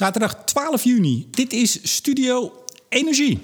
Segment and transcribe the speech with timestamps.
[0.00, 1.26] Zaterdag 12 juni.
[1.30, 2.52] Dit is Studio
[2.88, 3.38] Energie.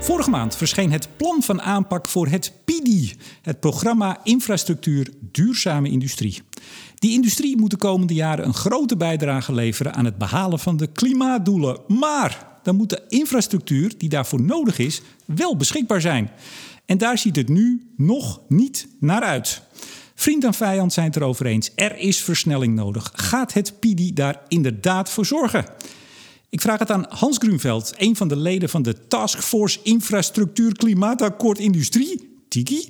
[0.00, 6.42] Vorige maand verscheen het plan van aanpak voor het PIDI, het programma Infrastructuur Duurzame Industrie.
[6.94, 10.86] Die industrie moet de komende jaren een grote bijdrage leveren aan het behalen van de
[10.86, 11.80] klimaatdoelen.
[11.88, 16.30] Maar dan moet de infrastructuur die daarvoor nodig is wel beschikbaar zijn.
[16.86, 19.62] En daar ziet het nu nog niet naar uit.
[20.14, 21.70] Vriend en vijand zijn het erover eens.
[21.74, 23.10] Er is versnelling nodig.
[23.14, 25.64] Gaat het PIDI daar inderdaad voor zorgen?
[26.48, 31.58] Ik vraag het aan Hans Grunveld, een van de leden van de Taskforce Infrastructuur Klimaatakkoord
[31.58, 32.88] Industrie, TIKI.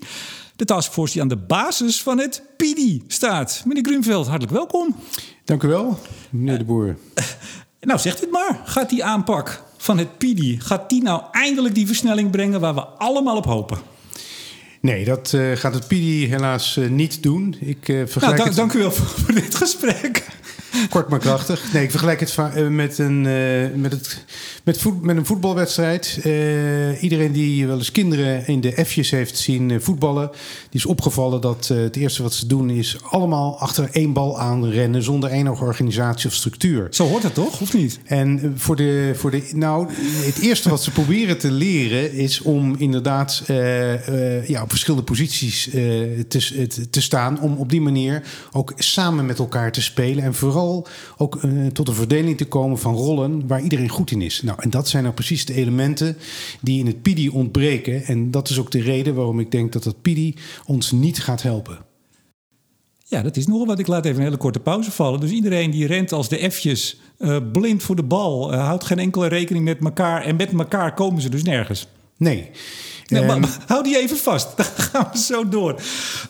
[0.57, 3.63] De taskforce die aan de basis van het PIDI staat.
[3.67, 4.97] Meneer Grunveld, hartelijk welkom.
[5.45, 5.99] Dank u wel,
[6.31, 6.97] meneer de Boer.
[7.81, 8.61] nou, zegt het maar.
[8.65, 12.85] Gaat die aanpak van het PIDI, gaat die nou eindelijk die versnelling brengen waar we
[12.85, 13.79] allemaal op hopen?
[14.83, 17.57] Nee, dat uh, gaat het PIDI helaas uh, niet doen.
[17.61, 18.57] Ik, uh, vergelijk nou, het...
[18.57, 20.27] Dank u wel voor dit gesprek.
[20.91, 21.73] Kort maar krachtig.
[21.73, 23.21] Nee, ik vergelijk het met een,
[23.81, 24.25] met het,
[24.65, 26.19] met, voet, met een voetbalwedstrijd.
[26.25, 30.31] Uh, iedereen die wel eens kinderen in de F'jes heeft zien voetballen...
[30.71, 32.71] die is opgevallen dat uh, het eerste wat ze doen...
[32.71, 35.03] is allemaal achter één bal aanrennen...
[35.03, 36.87] zonder enige organisatie of structuur.
[36.91, 38.01] Zo hoort het toch, of niet?
[38.05, 39.89] En voor de, voor de, nou,
[40.25, 42.13] het eerste wat ze proberen te leren...
[42.13, 43.43] is om inderdaad
[44.47, 45.69] ja, op verschillende posities
[46.29, 47.41] te, te staan...
[47.41, 50.25] om op die manier ook samen met elkaar te spelen...
[50.25, 50.62] en vooral
[51.17, 51.41] ook
[51.73, 53.47] tot een verdeling te komen van rollen...
[53.47, 54.43] waar iedereen goed in is.
[54.43, 56.17] Nou, nou, en dat zijn nou precies de elementen
[56.61, 58.05] die in het PIDI ontbreken.
[58.05, 60.35] En dat is ook de reden waarom ik denk dat dat PIDI
[60.67, 61.79] ons niet gaat helpen.
[63.05, 63.79] Ja, dat is nogal wat.
[63.79, 65.21] Ik laat even een hele korte pauze vallen.
[65.21, 68.99] Dus iedereen die rent als de F'jes, uh, blind voor de bal, uh, houdt geen
[68.99, 70.25] enkele rekening met elkaar.
[70.25, 71.87] En met elkaar komen ze dus nergens.
[72.17, 72.51] Nee.
[73.13, 74.49] Nee, maar, maar, hou die even vast.
[74.57, 75.81] Dan gaan we zo door.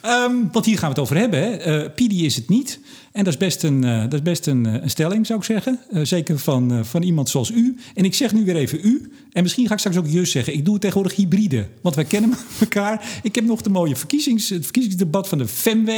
[0.06, 1.40] Um, want hier gaan we het over hebben.
[1.40, 1.82] Hè.
[1.84, 2.80] Uh, PIDI is het niet.
[3.12, 5.80] En dat is best een, uh, dat is best een, een, stelling, zou ik zeggen.
[6.02, 7.76] Zeker van, van iemand zoals u.
[7.94, 9.12] En ik zeg nu weer even u.
[9.32, 10.54] En misschien ga ik straks ook jus zeggen.
[10.54, 11.68] Ik doe het tegenwoordig hybride.
[11.82, 13.20] Want wij kennen elkaar.
[13.22, 15.90] Ik heb nog de mooie verkiezings, het verkiezingsdebat van de FEMW.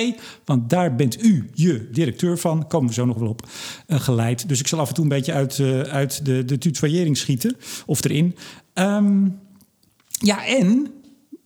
[0.44, 2.66] Want daar bent u, je directeur van.
[2.66, 3.46] Komen we zo nog wel op.
[3.88, 4.48] geleid.
[4.48, 5.60] Dus ik zal af en toe een beetje uit,
[5.90, 7.56] uit de, de tutoyering schieten.
[7.86, 8.34] Of erin.
[8.74, 9.38] Um,
[10.18, 10.92] ja, en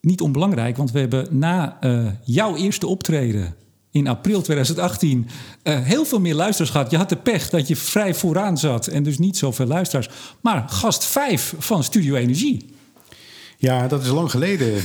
[0.01, 3.55] niet onbelangrijk, want we hebben na uh, jouw eerste optreden
[3.91, 5.29] in april 2018
[5.63, 6.91] uh, heel veel meer luisteraars gehad.
[6.91, 10.09] Je had de pech dat je vrij vooraan zat en dus niet zoveel luisteraars.
[10.41, 12.77] Maar gast 5 van Studio Energie.
[13.57, 14.83] Ja, dat is lang geleden.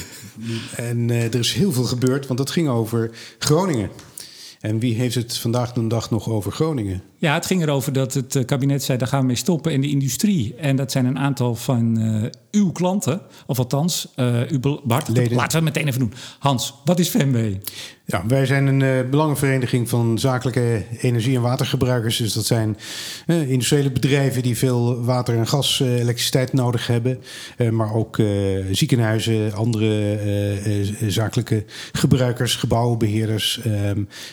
[0.75, 3.89] En uh, er is heel veel gebeurd, want het ging over Groningen.
[4.63, 7.01] En wie heeft het vandaag de dag nog over Groningen?
[7.17, 9.89] Ja, het ging erover dat het kabinet zei, daar gaan we mee stoppen in de
[9.89, 10.55] industrie.
[10.55, 15.35] En dat zijn een aantal van uh, uw klanten, of althans, uh, uw behartigde...
[15.35, 16.13] Laten we het meteen even doen.
[16.39, 17.55] Hans, wat is FEMW?
[18.05, 22.17] Ja, wij zijn een uh, belangenvereniging van zakelijke energie- en watergebruikers.
[22.17, 22.77] Dus dat zijn
[23.27, 27.23] uh, industriële bedrijven die veel water en gas, uh, elektriciteit nodig hebben.
[27.71, 28.21] maar ook
[28.71, 30.17] ziekenhuizen, andere
[31.07, 33.59] zakelijke gebruikers, gebouwenbeheerders,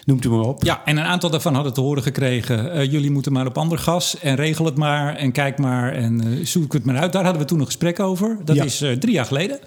[0.04, 0.64] noemt u maar op.
[0.64, 2.90] Ja, en een aantal daarvan hadden te horen gekregen...
[2.90, 6.72] jullie moeten maar op ander gas en regel het maar en kijk maar en zoek
[6.72, 7.12] het maar uit.
[7.12, 8.36] Daar hadden we toen een gesprek over.
[8.44, 8.64] Dat ja.
[8.64, 9.58] is drie jaar geleden.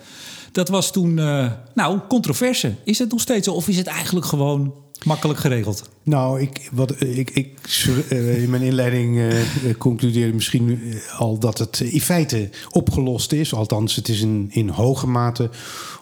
[0.53, 2.73] Dat was toen, uh, nou, controverse.
[2.83, 3.53] Is het nog steeds zo?
[3.53, 5.89] Of is het eigenlijk gewoon makkelijk geregeld?
[6.05, 9.33] Nou, ik, wat, ik, ik uh, in mijn inleiding uh,
[9.77, 10.79] concludeerde misschien
[11.17, 13.53] al dat het in feite opgelost is.
[13.53, 15.49] Althans, het is in, in hoge mate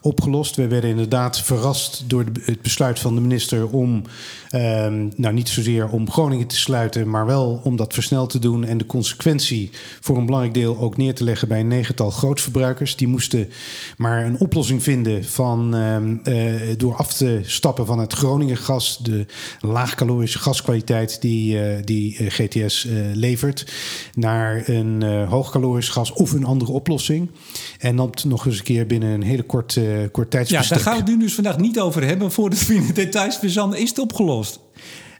[0.01, 0.55] opgelost.
[0.55, 4.03] We werden inderdaad verrast door het besluit van de minister om,
[4.51, 8.63] um, nou niet zozeer om Groningen te sluiten, maar wel om dat versneld te doen
[8.63, 9.69] en de consequentie
[9.99, 12.95] voor een belangrijk deel ook neer te leggen bij een negental grootverbruikers.
[12.95, 13.49] Die moesten
[13.97, 19.25] maar een oplossing vinden van, uh, door af te stappen van het Groningen gas, de
[19.91, 23.65] laagcalorische gaskwaliteit die, uh, die uh, GTS levert,
[24.13, 27.31] naar een hoogcalorisch gas of een andere oplossing.
[27.79, 30.69] En dan nog eens een keer binnen een hele korte kort tijdsbestek.
[30.69, 32.31] Ja, daar gaan we het nu dus vandaag niet over hebben.
[32.31, 34.59] Voordat we in de details verzanden, is het opgelost?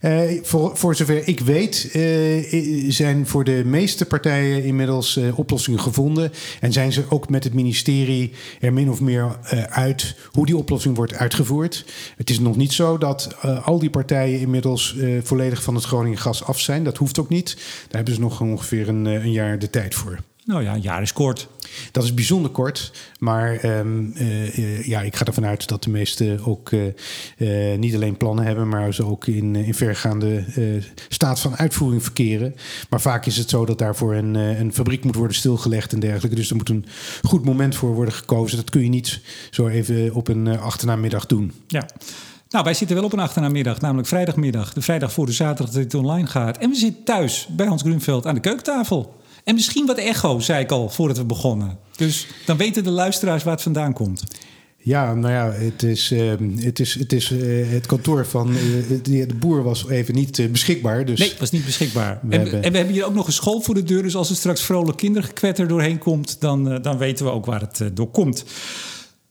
[0.01, 5.79] Uh, voor, voor zover ik weet, uh, zijn voor de meeste partijen inmiddels uh, oplossingen
[5.79, 6.31] gevonden.
[6.59, 9.37] En zijn ze ook met het ministerie er min of meer
[9.69, 11.85] uit hoe die oplossing wordt uitgevoerd.
[12.17, 16.43] Het is nog niet zo dat al die partijen inmiddels volledig van het Groningen gas
[16.43, 16.83] af zijn.
[16.83, 17.55] Dat hoeft ook niet.
[17.55, 20.19] Daar hebben ze nog ongeveer een, een jaar de tijd voor.
[20.51, 21.47] Nou ja, een jaar is kort.
[21.91, 22.91] Dat is bijzonder kort.
[23.19, 26.83] Maar um, uh, ja, ik ga ervan uit dat de meesten ook uh,
[27.37, 30.43] uh, niet alleen plannen hebben, maar ze ook in, in vergaande
[31.09, 32.55] staat van uitvoering verkeren.
[32.89, 36.35] Maar vaak is het zo dat daarvoor een, een fabriek moet worden stilgelegd en dergelijke.
[36.35, 36.85] Dus er moet een
[37.21, 38.57] goed moment voor worden gekozen.
[38.57, 39.21] Dat kun je niet
[39.51, 41.51] zo even op een achternaamiddag doen.
[41.67, 41.85] Ja.
[42.49, 44.73] Nou, wij zitten wel op een achternaamiddag, namelijk vrijdagmiddag.
[44.73, 46.57] De vrijdag voor de zaterdag dat het online gaat.
[46.57, 49.19] En we zitten thuis bij Hans Grunveld aan de keukentafel.
[49.43, 51.77] En misschien wat echo, zei ik al, voordat we begonnen.
[51.95, 54.23] Dus dan weten de luisteraars waar het vandaan komt.
[54.83, 58.57] Ja, nou ja, het is, uh, het, is, het, is uh, het kantoor van uh,
[59.03, 61.05] de, de, boer was even niet beschikbaar.
[61.05, 62.19] Dus nee, was niet beschikbaar.
[62.21, 62.63] We en, hebben...
[62.63, 64.03] en, we hebben hier ook nog een school voor de deur.
[64.03, 67.89] Dus als er straks vrolijk kindergekwetter doorheen komt, dan, dan weten we ook waar het
[67.93, 68.45] door komt.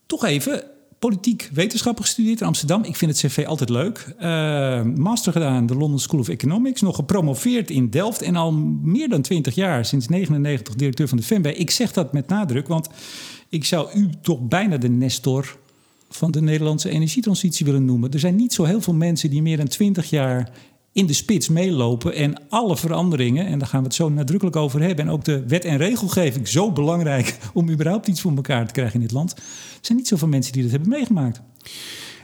[0.05, 0.63] Toch even,
[1.01, 2.83] politiek wetenschappen gestudeerd in Amsterdam.
[2.83, 4.15] Ik vind het cv altijd leuk.
[4.95, 6.81] master gedaan de London School of Economics.
[6.81, 8.21] Nog gepromoveerd in Delft.
[8.21, 8.51] En al
[8.81, 11.45] meer dan 20 jaar, sinds 99, directeur van de FEMB.
[11.45, 12.89] Ik zeg dat met nadruk, want
[13.49, 15.57] ik zou u toch bijna de Nestor
[16.09, 18.11] van de Nederlandse energietransitie willen noemen.
[18.11, 20.51] Er zijn niet zo heel veel mensen die meer dan 20 jaar
[20.93, 24.81] in de spits meelopen en alle veranderingen, en daar gaan we het zo nadrukkelijk over
[24.81, 28.73] hebben, en ook de wet en regelgeving zo belangrijk om überhaupt iets voor elkaar te
[28.73, 29.35] krijgen in dit land.
[29.81, 31.41] Zijn niet zoveel mensen die dat hebben meegemaakt.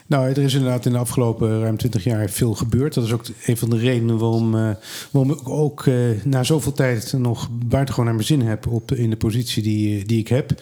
[0.07, 2.93] Nou, er is inderdaad in de afgelopen ruim 20 jaar veel gebeurd.
[2.93, 4.69] Dat is ook een van de redenen waarom, uh,
[5.11, 9.09] waarom ik ook uh, na zoveel tijd nog buitengewoon naar mijn zin heb op, in
[9.09, 10.61] de positie die, die ik heb.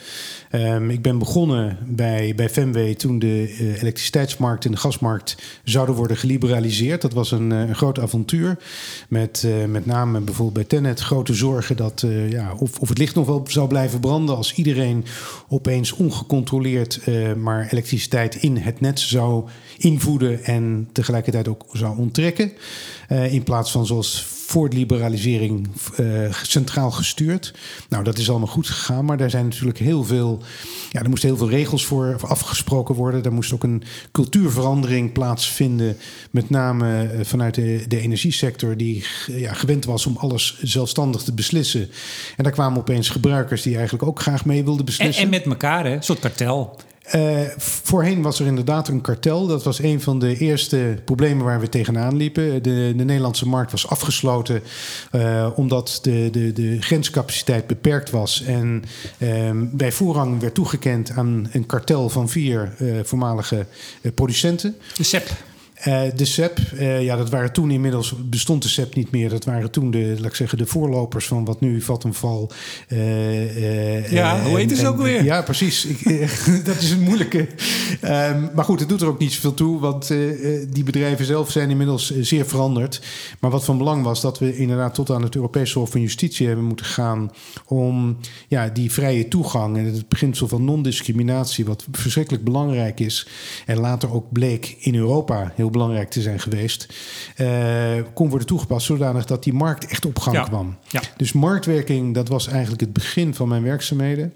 [0.51, 6.17] Um, ik ben begonnen bij, bij Femway toen de elektriciteitsmarkt en de gasmarkt zouden worden
[6.17, 7.01] geliberaliseerd.
[7.01, 8.57] Dat was een, een groot avontuur.
[9.09, 13.25] Met met name bijvoorbeeld bij Tenet grote zorgen dat ja, of, of het licht nog
[13.25, 15.05] wel zou blijven branden als iedereen
[15.47, 16.99] opeens ongecontroleerd
[17.37, 19.34] maar elektriciteit in het net zou
[19.77, 22.51] invoeden en tegelijkertijd ook zou onttrekken.
[23.09, 25.67] Uh, in plaats van zoals voor de liberalisering
[25.99, 27.53] uh, centraal gestuurd.
[27.89, 30.41] Nou, dat is allemaal goed gegaan, maar daar zijn natuurlijk heel veel.
[30.91, 33.23] Ja, er moesten heel veel regels voor afgesproken worden.
[33.23, 35.97] Er moest ook een cultuurverandering plaatsvinden,
[36.31, 41.33] met name uh, vanuit de, de energiesector, die ja, gewend was om alles zelfstandig te
[41.33, 41.89] beslissen.
[42.37, 45.23] En daar kwamen opeens gebruikers die eigenlijk ook graag mee wilden beslissen.
[45.23, 45.95] En, en met elkaar, hè?
[45.95, 46.79] een soort kartel.
[47.13, 49.47] Uh, voorheen was er inderdaad een kartel.
[49.47, 52.63] Dat was een van de eerste problemen waar we tegenaan liepen.
[52.63, 54.61] De, de Nederlandse markt was afgesloten
[55.11, 58.41] uh, omdat de, de, de grenscapaciteit beperkt was.
[58.41, 58.83] En
[59.17, 63.65] uh, bij voorrang werd toegekend aan een kartel van vier eh, voormalige
[64.13, 64.75] producenten.
[64.97, 65.31] De SEP.
[65.87, 69.29] Uh, de SEP, uh, ja, dat waren toen inmiddels bestond de SEP niet meer.
[69.29, 72.47] Dat waren toen de, laat ik zeggen, de voorlopers van wat nu Vattenfall.
[72.89, 75.23] Uh, ja, hoe heet het ook weer?
[75.23, 75.85] Ja, precies.
[75.85, 76.03] Ik,
[76.65, 77.47] dat is een moeilijke.
[78.01, 80.07] Um, maar goed, het doet er ook niet zoveel toe, want
[80.69, 83.01] die bedrijven zelf zijn inmiddels zeer veranderd.
[83.39, 86.47] Maar wat van belang was, dat we inderdaad tot aan het Europese Hof van Justitie
[86.47, 87.31] hebben moeten gaan
[87.65, 88.17] om
[88.47, 93.27] ja, die vrije toegang en het beginsel van non-discriminatie, wat verschrikkelijk belangrijk is
[93.65, 96.87] en later ook bleek in Europa heel belangrijk te zijn geweest,
[97.37, 100.77] uh, kon worden toegepast zodanig dat die markt echt op gang kwam.
[100.87, 101.01] Ja.
[101.17, 104.33] Dus marktwerking, dat was eigenlijk het begin van mijn werkzaamheden.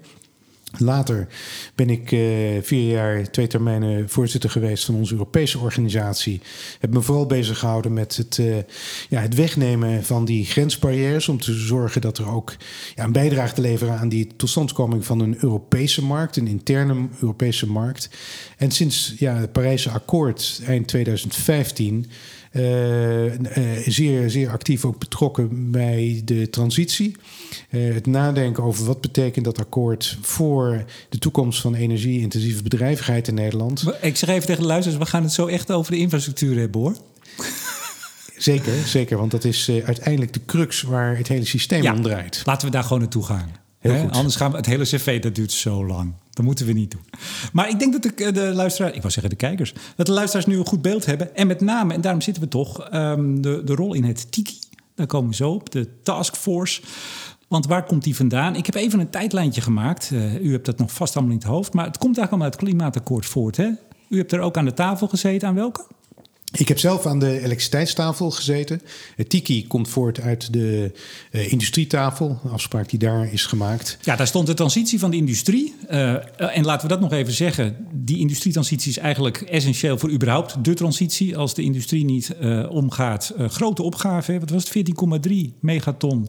[0.78, 1.26] Later
[1.74, 2.20] ben ik uh,
[2.62, 6.40] vier jaar, twee termijnen voorzitter geweest van onze Europese organisatie.
[6.78, 8.56] Heb me vooral bezig gehouden met het, uh,
[9.08, 11.28] ja, het wegnemen van die grensbarrières.
[11.28, 12.56] Om te zorgen dat er ook
[12.94, 17.66] ja, een bijdrage te leveren aan die totstandkoming van een Europese markt, een interne Europese
[17.66, 18.10] markt.
[18.56, 22.06] En sinds ja, het Parijse akkoord eind 2015 uh, uh,
[23.86, 27.16] zeer, zeer actief ook betrokken bij de transitie.
[27.70, 33.34] Uh, het nadenken over wat betekent dat akkoord voor de toekomst van energie-intensieve bedrijvigheid in
[33.34, 33.84] Nederland.
[34.00, 36.80] Ik zeg even tegen de luisteraars, we gaan het zo echt over de infrastructuur hebben
[36.80, 36.96] hoor.
[38.36, 42.42] Zeker, zeker, want dat is uiteindelijk de crux waar het hele systeem ja, om draait.
[42.44, 43.50] Laten we daar gewoon naartoe gaan.
[44.10, 46.12] Anders gaan we het hele cv, dat duurt zo lang.
[46.30, 47.04] Dat moeten we niet doen.
[47.52, 50.46] Maar ik denk dat de, de luisteraars, ik wou zeggen de kijkers, dat de luisteraars
[50.46, 51.36] nu een goed beeld hebben.
[51.36, 54.58] En met name, en daarom zitten we toch, um, de, de rol in het TIKI.
[54.94, 56.82] Daar komen we zo op, de taskforce.
[57.48, 58.56] Want waar komt die vandaan?
[58.56, 60.10] Ik heb even een tijdlijntje gemaakt.
[60.12, 61.72] Uh, u hebt dat nog vast allemaal in het hoofd.
[61.72, 63.56] Maar het komt eigenlijk allemaal uit het klimaatakkoord voort.
[63.56, 63.70] Hè?
[64.08, 65.48] U hebt er ook aan de tafel gezeten.
[65.48, 65.86] Aan welke?
[66.52, 68.82] Ik heb zelf aan de elektriciteitstafel gezeten.
[69.16, 70.92] Het TIKI komt voort uit de
[71.32, 73.98] uh, industrietafel, een afspraak die daar is gemaakt.
[74.02, 75.74] Ja, daar stond de transitie van de industrie.
[75.90, 76.14] Uh,
[76.56, 77.86] en laten we dat nog even zeggen.
[77.92, 81.36] Die industrietransitie is eigenlijk essentieel voor überhaupt de transitie.
[81.36, 82.34] Als de industrie niet
[82.68, 84.38] omgaat, grote opgave.
[84.40, 84.92] Wat was het?
[85.28, 86.28] 14,3 megaton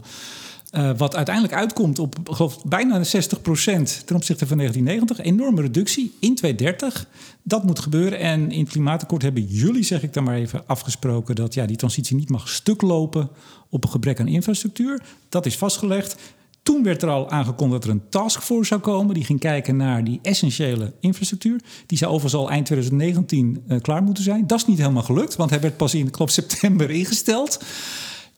[0.72, 5.26] uh, wat uiteindelijk uitkomt op geloof, bijna 60 procent ten opzichte van 1990.
[5.26, 7.08] Enorme reductie in 2030.
[7.44, 8.20] Dat moet gebeuren.
[8.20, 11.78] En in het klimaatakkoord hebben jullie, zeg ik dan maar even, afgesproken dat ja, die
[11.78, 13.30] transitie niet mag stuk lopen
[13.70, 15.02] op een gebrek aan infrastructuur.
[15.30, 16.16] Dat is vastgelegd.
[16.64, 19.14] Toen werd er al aangekondigd dat er een taskforce zou komen.
[19.14, 21.62] Die ging kijken naar die essentiële infrastructuur.
[21.86, 24.48] Die zou overigens al eind 2019 uh, klaar moeten zijn.
[24.48, 27.60] Dat is niet helemaal gelukt, want hij werd pas in klopt september ingesteld.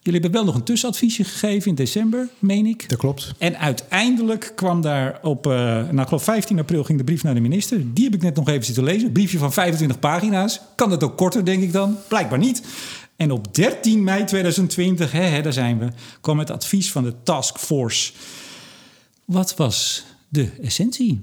[0.04, 2.90] Jullie hebben wel nog een tussenadviesje gegeven in december, meen ik.
[2.90, 3.34] Dat klopt.
[3.38, 7.34] En uiteindelijk kwam daar op, uh, nou ik geloof 15 april ging de brief naar
[7.34, 7.94] de minister.
[7.94, 9.08] Die heb ik net nog even zitten lezen.
[9.08, 10.62] Een briefje van 25 pagina's.
[10.76, 11.98] Kan het ook korter, denk ik dan?
[12.08, 12.64] Blijkbaar niet.
[13.16, 15.88] En op 13 mei 2020, hè, hè, daar zijn we,
[16.22, 18.14] kwam het advies van de taskforce.
[19.26, 21.22] Wat was de essentie?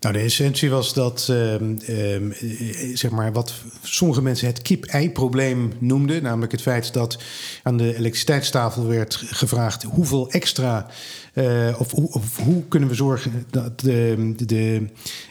[0.00, 5.72] Nou, de essentie was dat, ehm, ehm, eh, zeg maar, wat sommige mensen het kip-ei-probleem
[5.78, 6.22] noemden.
[6.22, 7.18] Namelijk het feit dat
[7.62, 10.86] aan de elektriciteitstafel werd gevraagd hoeveel extra
[11.34, 14.86] uh, of, of, hoe kunnen we zorgen dat de, de,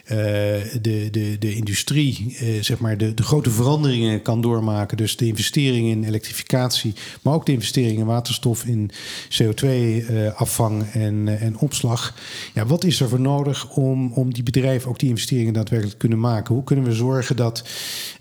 [0.10, 4.98] de, de, de industrie uh, zeg maar de, de grote veranderingen kan doormaken.
[4.98, 8.92] Dus de investeringen in elektrificatie, maar ook de investeringen in waterstof, in
[9.42, 12.16] CO2-afvang en, en opslag.
[12.54, 16.08] Ja, wat is er voor nodig om, om die bedrijven ook die investeringen daadwerkelijk te
[16.08, 16.56] kunnen maken?
[16.56, 17.64] Hoe kunnen we zorgen dat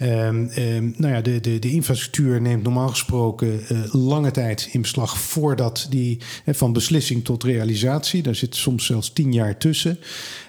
[0.03, 5.19] um, um, nou ja, de, de, de infrastructuur neemt normaal gesproken lange tijd in beslag
[5.19, 8.23] voordat die van beslissing tot realisatie.
[8.23, 9.99] Daar zit soms zelfs tien jaar tussen.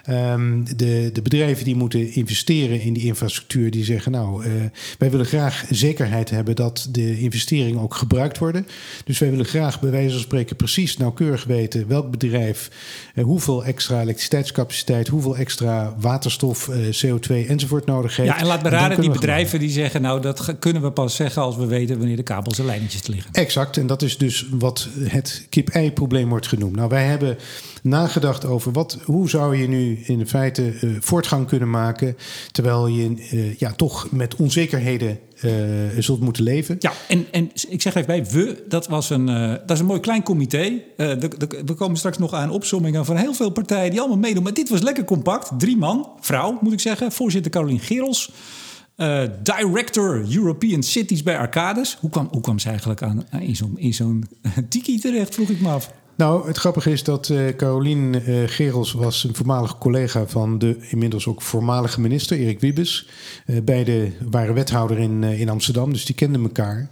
[0.09, 4.51] Um, de, de bedrijven die moeten investeren in die infrastructuur, die zeggen: Nou, uh,
[4.97, 8.67] wij willen graag zekerheid hebben dat de investeringen ook gebruikt worden.
[9.03, 12.69] Dus wij willen graag, bij wijze van spreken, precies nauwkeurig weten welk bedrijf
[13.15, 18.29] uh, hoeveel extra elektriciteitscapaciteit, hoeveel extra waterstof, uh, CO2 enzovoort nodig heeft.
[18.29, 21.41] Ja, en laat me raden, die bedrijven die zeggen: Nou, dat kunnen we pas zeggen
[21.41, 23.31] als we weten wanneer de kabels en lijntjes liggen.
[23.33, 26.75] Exact, en dat is dus wat het kip-ei-probleem wordt genoemd.
[26.75, 27.37] Nou, wij hebben
[27.81, 32.17] nagedacht over wat, hoe zou je nu in feite uh, voortgang kunnen maken.
[32.51, 35.51] terwijl je uh, ja, toch met onzekerheden uh,
[35.99, 36.75] zult moeten leven.
[36.79, 39.99] Ja, en, en ik zeg even bij we, dat, was een, dat is een mooi
[39.99, 40.81] klein comité.
[41.65, 44.43] we komen straks nog aan opzommingen van heel veel partijen die allemaal meedoen.
[44.43, 45.51] Maar dit was lekker compact.
[45.57, 47.11] Drie man, vrouw moet ik zeggen.
[47.11, 48.31] Voorzitter Carolien Gerels.
[49.43, 51.97] Director European Cities bij Arcades.
[51.99, 54.25] Hoe kwam, hoe kwam ze eigenlijk aan, in zo'n zo'n
[54.69, 55.91] tiki terecht, vroeg ik me af.
[56.19, 60.77] Nou, het grappige is dat uh, Carolien uh, Gerels was een voormalige collega van de
[60.89, 63.09] inmiddels ook voormalige minister Erik Wiebes.
[63.45, 66.89] Uh, beide waren wethouder in, in Amsterdam, dus die kenden elkaar.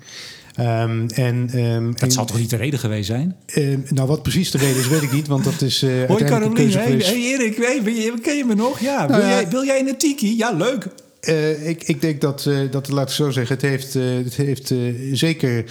[0.59, 3.35] Um, en, um, dat zal toch niet de reden geweest zijn?
[3.55, 5.83] Uh, nou, wat precies de reden is, weet ik niet, want dat is.
[5.83, 8.79] Uh, Hoi Carolien, hey, hey, Erik, hey, ken je me nog?
[8.79, 9.35] Ja, nou, wil, ja.
[9.35, 10.37] Jij, wil jij in een tiki?
[10.37, 10.87] Ja, leuk.
[11.29, 14.35] Uh, ik, ik, denk dat, uh, dat, laat ik zo zeggen, het heeft, uh, het
[14.35, 14.73] heeft
[15.11, 15.63] zeker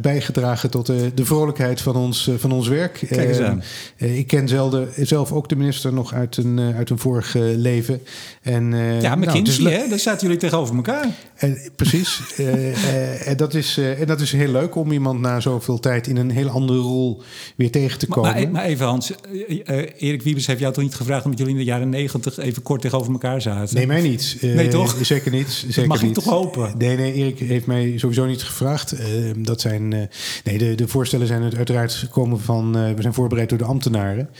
[0.00, 3.04] bijgedragen tot de vrolijkheid van ons, van ons werk.
[3.08, 3.62] Kijk eens aan.
[3.96, 8.00] ik ken zelden, zelf ook de minister nog uit een, uit een vorig leven.
[8.42, 9.88] En, ja, McKinsey, nou, hè?
[9.88, 11.06] daar zaten jullie tegenover elkaar.
[11.76, 12.20] precies.
[13.24, 16.30] en, dat is, en dat is heel leuk om iemand na zoveel tijd in een
[16.30, 17.22] heel andere rol
[17.56, 18.32] weer tegen te komen.
[18.32, 19.12] Maar, maar even Hans,
[19.98, 22.80] Erik Wiebes heeft jou toch niet gevraagd omdat jullie in de jaren negentig even kort
[22.80, 23.76] tegenover elkaar zaten?
[23.76, 24.36] Nee, mij niet.
[24.54, 24.96] Nee, toch?
[25.02, 25.64] Zeker niet.
[25.68, 26.16] Zeker mag niet.
[26.16, 26.74] ik toch hopen?
[26.78, 28.94] Nee, nee, Erik heeft mij sowieso niet gevraagd.
[28.94, 29.00] Uh,
[29.36, 30.00] dat zijn, uh,
[30.44, 32.72] nee, de, de voorstellen zijn uiteraard gekomen van...
[32.72, 34.20] we zijn voorbereid door de ambtenaren.
[34.20, 34.32] Um,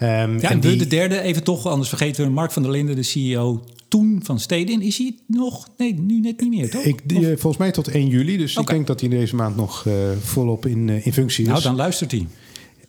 [0.00, 0.76] ja, en, en die...
[0.76, 2.30] de derde even toch, anders vergeten we...
[2.30, 4.82] Mark van der Linden, de CEO toen van Stedin.
[4.82, 5.68] Is hij nog?
[5.76, 6.82] Nee, nu net niet meer, toch?
[6.82, 8.36] Ik, die, volgens mij tot 1 juli.
[8.36, 8.64] Dus okay.
[8.64, 9.86] ik denk dat hij deze maand nog
[10.20, 11.50] volop in, in functie is.
[11.50, 12.26] Nou, dan luistert hij.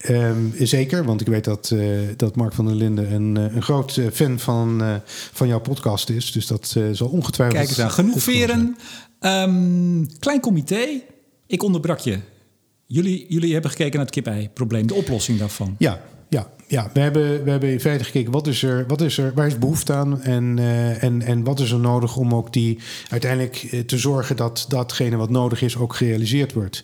[0.07, 4.01] Um, zeker, want ik weet dat, uh, dat Mark van der Linden een, een groot
[4.13, 4.95] fan van, uh,
[5.31, 6.31] van jouw podcast is.
[6.31, 7.57] Dus dat uh, zal ongetwijfeld...
[7.57, 8.77] Kijk eens aan, genoeg veren.
[9.19, 11.01] Um, klein comité.
[11.47, 12.19] Ik onderbrak je.
[12.85, 15.75] Jullie, jullie hebben gekeken naar het kip-ei-probleem, de oplossing daarvan.
[15.77, 19.17] Ja, ja, ja, we hebben, we hebben in feite gekeken wat is er, wat is
[19.17, 22.53] er, waar is behoefte aan en, uh, en, en wat is er nodig om ook
[22.53, 26.83] die uiteindelijk uh, te zorgen dat datgene wat nodig is ook gerealiseerd wordt.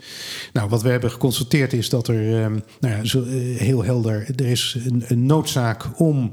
[0.54, 4.27] Nou, wat we hebben geconstateerd is dat er, um, nou ja, zo, uh, heel helder,
[4.36, 6.32] er is een, een noodzaak om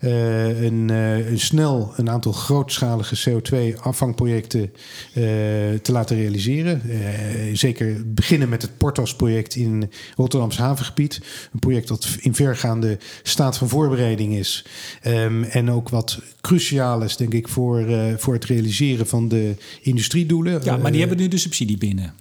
[0.00, 4.72] een, een, snel een aantal grootschalige CO2-afvangprojecten
[5.82, 6.82] te laten realiseren.
[7.52, 11.20] zeker beginnen met het Portos-project in Rotterdams havengebied.
[11.52, 12.91] Een project dat in vergaande
[13.22, 14.64] staat van voorbereiding is.
[15.06, 19.54] Um, en ook wat cruciaal is, denk ik, voor, uh, voor het realiseren van de
[19.80, 20.60] industriedoelen.
[20.64, 22.14] Ja, maar die uh, hebben nu de subsidie binnen.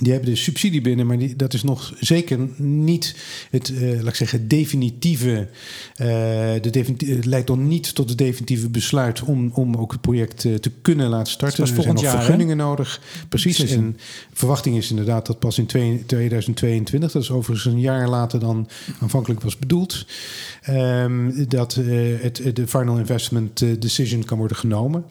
[0.00, 3.16] Die hebben de subsidie binnen, maar die, dat is nog zeker niet
[3.50, 5.48] het, uh, laat ik zeggen, definitieve.
[5.96, 6.06] Uh,
[6.60, 10.44] de definitieve het leidt nog niet tot het definitieve besluit om, om ook het project
[10.44, 11.64] uh, te kunnen laten starten.
[11.64, 12.64] Dus er zijn nog jaar, vergunningen hè?
[12.64, 13.00] nodig.
[13.28, 13.56] Precies.
[13.56, 13.76] Precies.
[13.76, 13.96] En
[14.32, 18.68] verwachting is inderdaad dat pas in twee, 2022, dat is overigens een jaar later dan
[19.00, 20.06] aanvankelijk was bedoeld,
[20.70, 25.04] um, dat het, de final investment decision kan worden genomen.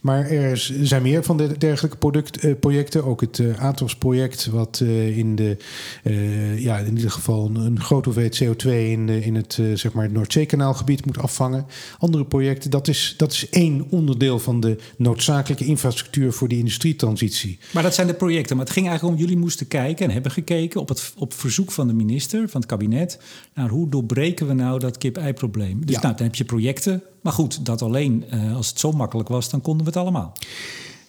[0.00, 3.96] Maar er zijn meer van de dergelijke product, projecten, ook het Atos
[4.28, 5.56] project wat uh, in de,
[6.02, 9.76] uh, ja, in ieder geval een, een grote hoeveelheid CO2 in, de, in het, uh,
[9.76, 11.66] zeg maar het Noordzeekanaalgebied moet afvangen.
[11.98, 17.58] Andere projecten, dat is, dat is één onderdeel van de noodzakelijke infrastructuur voor die industrietransitie.
[17.72, 18.56] Maar dat zijn de projecten.
[18.56, 21.72] Maar het ging eigenlijk om, jullie moesten kijken en hebben gekeken op, het, op verzoek
[21.72, 23.18] van de minister, van het kabinet,
[23.54, 25.86] naar hoe doorbreken we nou dat kip-ei-probleem.
[25.86, 26.00] Dus Ja.
[26.02, 27.02] nou, dan heb je projecten.
[27.20, 30.32] Maar goed, dat alleen, eh, als het zo makkelijk was, dan konden we het allemaal.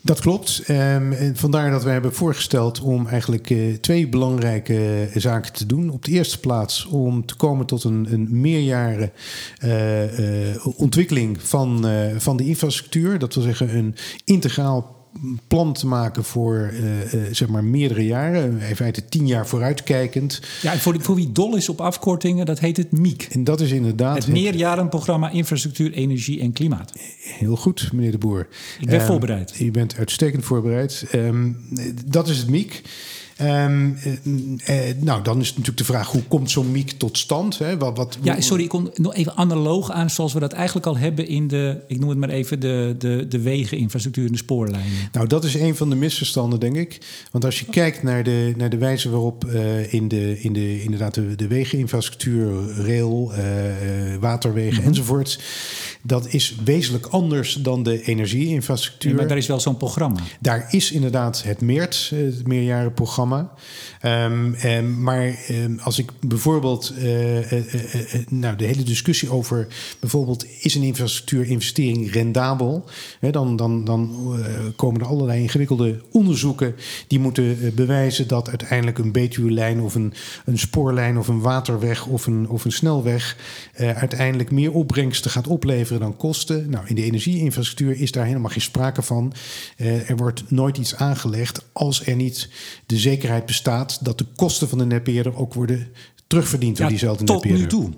[0.05, 0.63] Dat klopt.
[0.65, 5.89] Ehm, vandaar dat we hebben voorgesteld om eigenlijk eh, twee belangrijke eh, zaken te doen.
[5.89, 9.11] Op de eerste plaats om te komen tot een, een meerjaren
[9.57, 11.85] eh, ontwikkeling van,
[12.17, 13.19] van de infrastructuur.
[13.19, 13.95] Dat wil zeggen een
[14.25, 14.95] integraal
[15.47, 18.61] plan te maken voor eh, eh, zeg maar meerdere jaren.
[18.61, 20.41] In feite tien jaar vooruitkijkend.
[20.61, 23.27] Ja, en voor, voor wie dol is op afkortingen, dat heet het MIEK.
[23.31, 26.93] En dat is inderdaad Het meerjarenprogramma Infrastructuur, Energie en Klimaat.
[27.21, 28.47] Heel goed, meneer de Boer.
[28.79, 29.59] Ik ben Ehm, voorbereid.
[29.59, 31.05] U bent uitstekend voorbereid.
[31.11, 31.51] Ehm,
[32.05, 32.81] dat is het MIEK.
[33.35, 33.91] Ehm,
[34.65, 37.57] eh, eh, nou, dan is het natuurlijk de vraag: hoe komt zo'n MIEK tot stand?
[37.57, 37.77] Hè?
[37.77, 40.97] Wat, wat, Ja, sorry, ik kom nog even analoog aan zoals we dat eigenlijk al
[40.97, 44.91] hebben in de, ik noem het maar even, de, de, de wegeninfrastructuur en de spoorlijnen.
[45.11, 46.99] Nou, dat is een van de misverstanden, denk ik.
[47.31, 50.83] Want als je kijkt naar de, naar de wijze waarop eh, in, de, in de,
[50.83, 52.51] inderdaad de, de wegeninfrastructuur,
[52.85, 53.31] rail,
[54.19, 54.87] waterwegen Mhm.
[54.87, 55.39] enzovoort,
[56.01, 59.11] dat is wezenlijk anders dan de energieinfrastructuur.
[59.11, 60.19] Ja, maar daar is wel zo'n programma.
[60.39, 63.23] Daar is inderdaad het MEERT, het meerjarenprogramma.
[64.01, 69.67] Ehm, ehm, maar ehm, als ik bijvoorbeeld eh, eh, eh, nou, de hele discussie over
[69.99, 72.85] bijvoorbeeld is een infrastructuurinvestering rendabel,
[73.19, 74.15] hè, dan, dan, dan
[74.75, 76.75] komen er allerlei ingewikkelde onderzoeken
[77.07, 80.13] die moeten bewijzen dat uiteindelijk een Betuwe-lijn of een,
[80.45, 83.37] een spoorlijn of een waterweg of een, of een snelweg
[83.75, 86.69] uiteindelijk meer opbrengsten gaat opleveren dan kosten.
[86.69, 89.33] Nou, in de energieinfrastructuur is daar helemaal geen sprake van.
[90.07, 92.49] Er wordt nooit iets aangelegd als er niet
[92.85, 93.14] de zekerheid
[93.45, 95.87] bestaat dat de kosten van de netbeheerder ook worden
[96.27, 97.79] terugverdiend door Ja, diezelfde tot nu netbeheerder.
[97.79, 97.93] toe.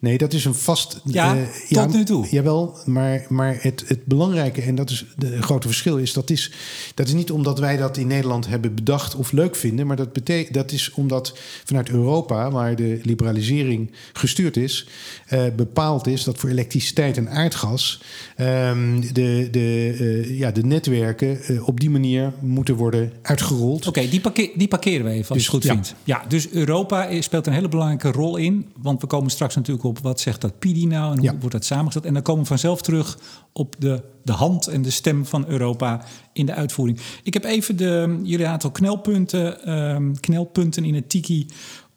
[0.00, 1.00] Nee, dat is een vast.
[1.04, 2.26] Ja, eh, tot nu toe.
[2.30, 6.52] Jawel, maar, maar het, het belangrijke, en dat is het grote verschil, is dat, is
[6.94, 10.12] dat is niet omdat wij dat in Nederland hebben bedacht of leuk vinden, maar dat,
[10.12, 14.86] bete- dat is omdat vanuit Europa, waar de liberalisering gestuurd is,
[15.26, 18.00] eh, bepaald is dat voor elektriciteit en aardgas
[18.36, 23.86] ehm, de, de, eh, ja, de netwerken op die manier moeten worden uitgerold.
[23.86, 25.72] Oké, die, parkeer, die parkeren we even als Dus, je het goed ja.
[25.72, 25.94] vindt.
[26.04, 28.66] Ja, dus Europa speelt een hele belangrijke rol in.
[28.76, 31.38] Want we komen straks natuurlijk op wat zegt dat PIDI nou en hoe Ja.
[31.38, 32.04] wordt dat samengesteld.
[32.04, 33.18] En dan komen we vanzelf terug
[33.52, 36.98] op de, de hand en de stem van Europa in de uitvoering.
[37.22, 41.46] Ik heb even de, jullie aantal knelpunten, ehm, knelpunten in het Tiki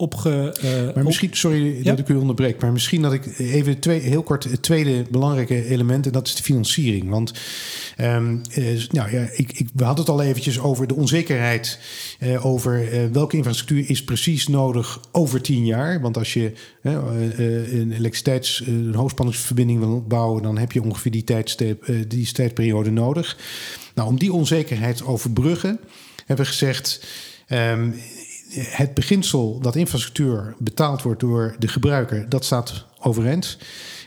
[0.01, 0.55] opge...
[0.61, 1.83] eh, Maar misschien, sorry Ja.
[1.83, 5.65] dat ik u onderbreek, maar misschien dat ik even twee, heel kort het tweede belangrijke
[5.69, 7.09] element, en dat is de financiering.
[7.09, 7.33] Want
[7.97, 11.79] ehm, eh, nou ja, ik, ik, we hadden het al eventjes over de onzekerheid
[12.19, 16.01] eh, over welke infrastructuur is precies nodig over tien jaar.
[16.01, 21.85] Want als je een elektriciteits, een hoogspanningsverbinding wil bouwen, dan heb je ongeveer die, tijdstip,
[22.07, 23.37] die tijdperiode nodig.
[23.95, 25.79] Nou, om die onzekerheid te overbruggen,
[26.25, 27.05] hebben we gezegd.
[27.47, 27.89] ehm,
[28.53, 33.57] het beginsel dat infrastructuur betaald wordt door de gebruiker, dat staat overeind.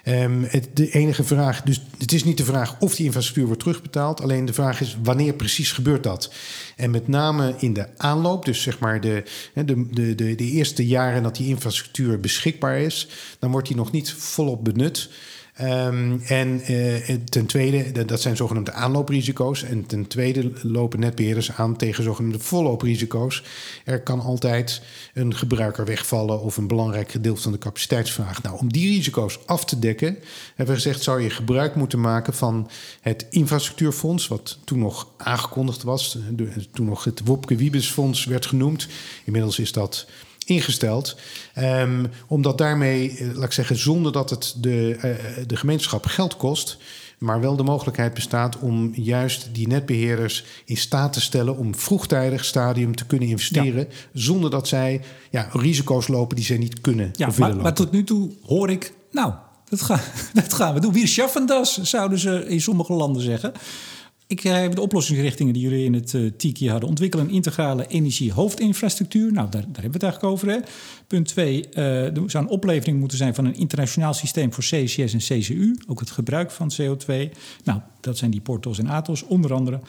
[0.05, 3.63] Ehm, het, de enige vraag, dus het is niet de vraag of die infrastructuur wordt
[3.63, 6.33] terugbetaald, alleen de vraag is wanneer precies gebeurt dat.
[6.77, 9.23] En met name in de aanloop, dus zeg maar de,
[9.55, 14.13] de, de, de eerste jaren dat die infrastructuur beschikbaar is, dan wordt die nog niet
[14.13, 15.09] volop benut.
[15.55, 19.63] Ehm, en eh, ten tweede, dat- zijn zogenaamde aanlooprisico's.
[19.63, 23.43] En ten tweede lopen netbeheerders aan tegen zogenaamde vollooprisico's.
[23.85, 24.83] Er kan altijd
[25.15, 28.43] een gebruiker wegvallen of een belangrijk gedeelte van de capaciteitsvraag.
[28.43, 30.19] Nou, om die risico's af te dekken,
[30.55, 35.83] hebben we gezegd: zou je gebruik moeten maken van het infrastructuurfonds, wat toen nog aangekondigd
[35.83, 36.19] was,
[36.73, 38.87] toen nog het Wopke Wiebesfonds werd genoemd.
[39.25, 40.07] Inmiddels is dat
[40.47, 41.17] ingesteld.
[41.55, 46.37] Ehm, omdat daarmee, eh, laat ik zeggen, zonder dat het de, eh, de gemeenschap geld
[46.37, 46.77] kost,
[47.19, 52.45] maar wel de mogelijkheid bestaat om juist die netbeheerders in staat te stellen om vroegtijdig
[52.45, 57.27] stadium te kunnen investeren, zonder dat zij ja, risico's lopen die zij niet kunnen Ja,
[57.27, 59.33] of maar, maar tot nu toe hoor ik, nou,
[59.69, 60.01] dat, ga,
[60.43, 60.93] dat gaan we doen.
[60.93, 63.53] Wir schaffen das, zouden ze in sommige landen zeggen.
[64.27, 66.89] Ik eh, heb de oplossingsrichtingen die jullie in het eh, TIKI hadden.
[66.89, 69.33] Ontwikkelen een integrale energie-hoofdinfrastructuur.
[69.33, 70.65] Nou, daar, daar hebben we het eigenlijk over.
[71.07, 71.69] Punt 2.
[71.69, 75.77] er zou een oplevering moeten zijn van een internationaal systeem voor CCS en CCU.
[75.87, 77.15] Ook het gebruik van CO2.
[77.65, 79.81] Nou, dat zijn die Portos en Atos onder andere.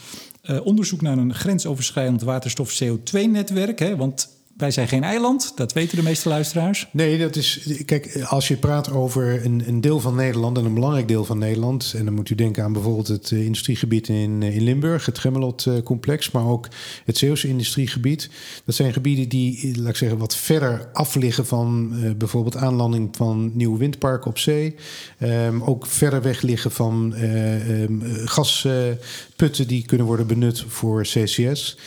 [0.46, 3.96] Eh, onderzoek naar een grensoverschrijdend waterstof-CO2-netwerk.
[3.98, 6.88] Want Wij zijn geen eiland, dat weten de meeste luisteraars.
[6.92, 7.74] Nee, dat is.
[7.86, 11.38] Kijk, als je praat over een, een deel van Nederland en een belangrijk deel van
[11.38, 11.94] Nederland.
[11.98, 15.20] En dan moet u denken aan bijvoorbeeld het eh, industriegebied in, eh, in Limburg, het
[15.20, 16.68] Gemmelot-complex, maar ook
[17.06, 18.30] het Zeeuwse industriegebied.
[18.66, 23.52] Dat zijn gebieden die, laat ik zeggen, wat verder af liggen van bijvoorbeeld aanlanding van
[23.54, 24.76] nieuwe windparken op zee.
[25.20, 31.78] Um, ook verder weg liggen van um, gasputten die kunnen worden benut voor CCS.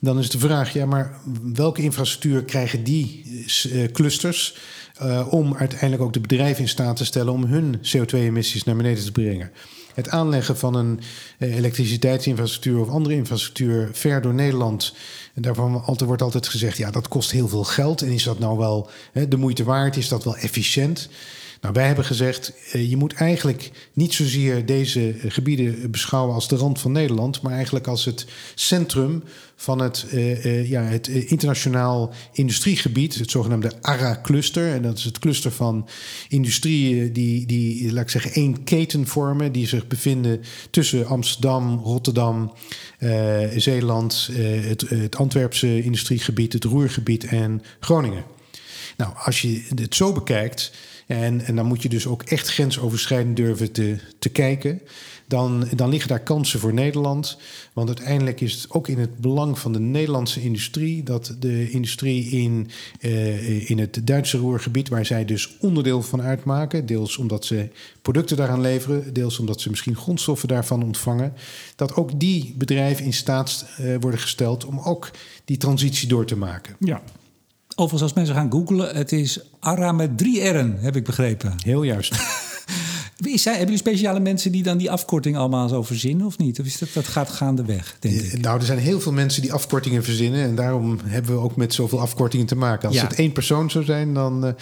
[0.00, 1.20] Dan is de vraag, ja, maar
[1.52, 3.24] welke infrastructuur krijgen die
[3.66, 4.56] uh, clusters
[5.02, 9.04] uh, om uiteindelijk ook de bedrijven in staat te stellen om hun CO2-emissies naar beneden
[9.04, 9.50] te brengen?
[9.94, 11.00] Het aanleggen van een
[11.38, 14.94] uh, elektriciteitsinfrastructuur of andere infrastructuur ver door Nederland.
[15.34, 18.02] En daarvan wordt altijd gezegd, ja, dat kost heel veel geld.
[18.02, 18.90] En is dat nou wel
[19.28, 19.96] de moeite waard?
[19.96, 21.08] Is dat wel efficiënt?
[21.60, 26.80] Nou, wij hebben gezegd, je moet eigenlijk niet zozeer deze gebieden beschouwen als de rand
[26.80, 29.22] van Nederland, maar eigenlijk als het centrum
[29.56, 34.72] van het, uh, uh, ja, het internationaal industriegebied, het zogenaamde ARA-cluster.
[34.72, 35.88] En dat is het cluster van
[36.28, 40.40] industrieën die, die, laat ik zeggen, één keten vormen, die zich bevinden
[40.70, 42.52] tussen Amsterdam, Rotterdam,
[43.56, 48.24] Zeeland, het, het Antwerpse industriegebied, het Roergebied en Groningen.
[48.96, 50.72] Nou, als je het zo bekijkt,
[51.08, 54.80] en, en dan moet je dus ook echt grensoverschrijdend durven te, te kijken.
[55.26, 57.38] Dan, dan liggen daar kansen voor Nederland.
[57.72, 62.30] Want uiteindelijk is het ook in het belang van de Nederlandse industrie dat de industrie
[62.30, 67.68] in, uh, in het Duitse roergebied, waar zij dus onderdeel van uitmaken, deels omdat ze
[68.02, 71.32] producten daaraan leveren, deels omdat ze misschien grondstoffen daarvan ontvangen,
[71.76, 75.10] dat ook die bedrijven in staat uh, worden gesteld om ook
[75.44, 76.76] die transitie door te maken.
[76.78, 77.02] Ja,
[77.80, 81.52] Overigens, als mensen gaan googlen, het is ARA met drie R'en, heb ik begrepen.
[81.64, 82.14] Heel juist.
[83.24, 86.60] Is zij, hebben jullie speciale mensen die dan die afkorting allemaal zo verzinnen of niet?
[86.60, 88.40] Of is dat, dat gaat gaandeweg, denk ik?
[88.40, 90.42] Nou, er zijn heel veel mensen die afkortingen verzinnen.
[90.42, 92.88] En daarom hebben we ook met zoveel afkortingen te maken.
[92.88, 93.02] Als ja.
[93.02, 94.46] het één persoon zou zijn, dan...
[94.46, 94.52] Uh,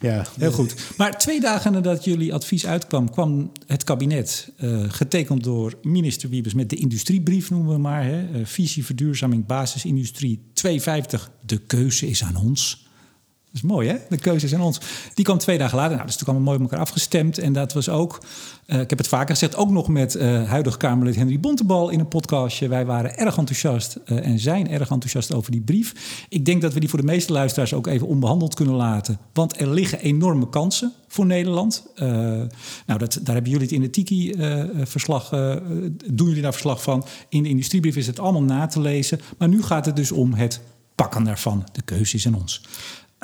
[0.00, 0.26] ja.
[0.38, 0.74] Heel goed.
[0.96, 6.54] Maar twee dagen nadat jullie advies uitkwam, kwam het kabinet, uh, getekend door minister Wiebes,
[6.54, 8.04] met de industriebrief noemen we maar.
[8.04, 11.30] Hè, uh, visie verduurzaming basisindustrie 250.
[11.46, 12.88] De keuze is aan ons.
[13.52, 13.96] Dat is mooi, hè?
[14.08, 14.80] De keuze is aan ons.
[15.14, 15.94] Die kwam twee dagen later.
[15.94, 17.38] Nou, dus toen kwam mooi op elkaar afgestemd.
[17.38, 18.22] En dat was ook,
[18.66, 22.00] uh, ik heb het vaker gezegd, ook nog met uh, huidig Kamerlid Henry Bontebal in
[22.00, 22.68] een podcastje.
[22.68, 26.24] Wij waren erg enthousiast uh, en zijn erg enthousiast over die brief.
[26.28, 29.18] Ik denk dat we die voor de meeste luisteraars ook even onbehandeld kunnen laten.
[29.32, 31.86] Want er liggen enorme kansen voor Nederland.
[32.86, 35.28] nou, dat, daar hebben jullie het in het Tiki-verslag,
[36.06, 37.04] doen jullie daar verslag van.
[37.28, 39.20] In de industriebrief is het allemaal na te lezen.
[39.38, 40.60] Maar nu gaat het dus om het
[40.94, 41.68] pakken daarvan.
[41.72, 42.62] De keuze is aan ons.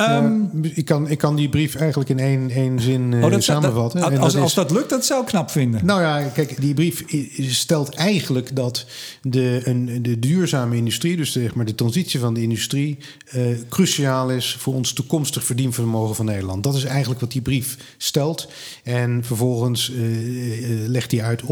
[0.01, 3.31] Um, ja, ik, kan, ik kan die brief eigenlijk in één, één zin uh, oh,
[3.31, 4.01] dat, samenvatten.
[4.01, 5.85] Dat, als, dat is, als dat lukt, dat zou ik knap vinden.
[5.85, 7.05] Nou ja, kijk, die brief
[7.39, 8.87] stelt eigenlijk dat
[9.23, 12.99] de, een, de duurzame industrie, dus zeg maar de transitie van de industrie,
[13.35, 16.65] uh, cruciaal is voor ons toekomstig verdienvermogen van Nederland.
[16.65, 18.49] Dat is eigenlijk wat die brief stelt.
[18.83, 21.43] En vervolgens uh, legt hij uit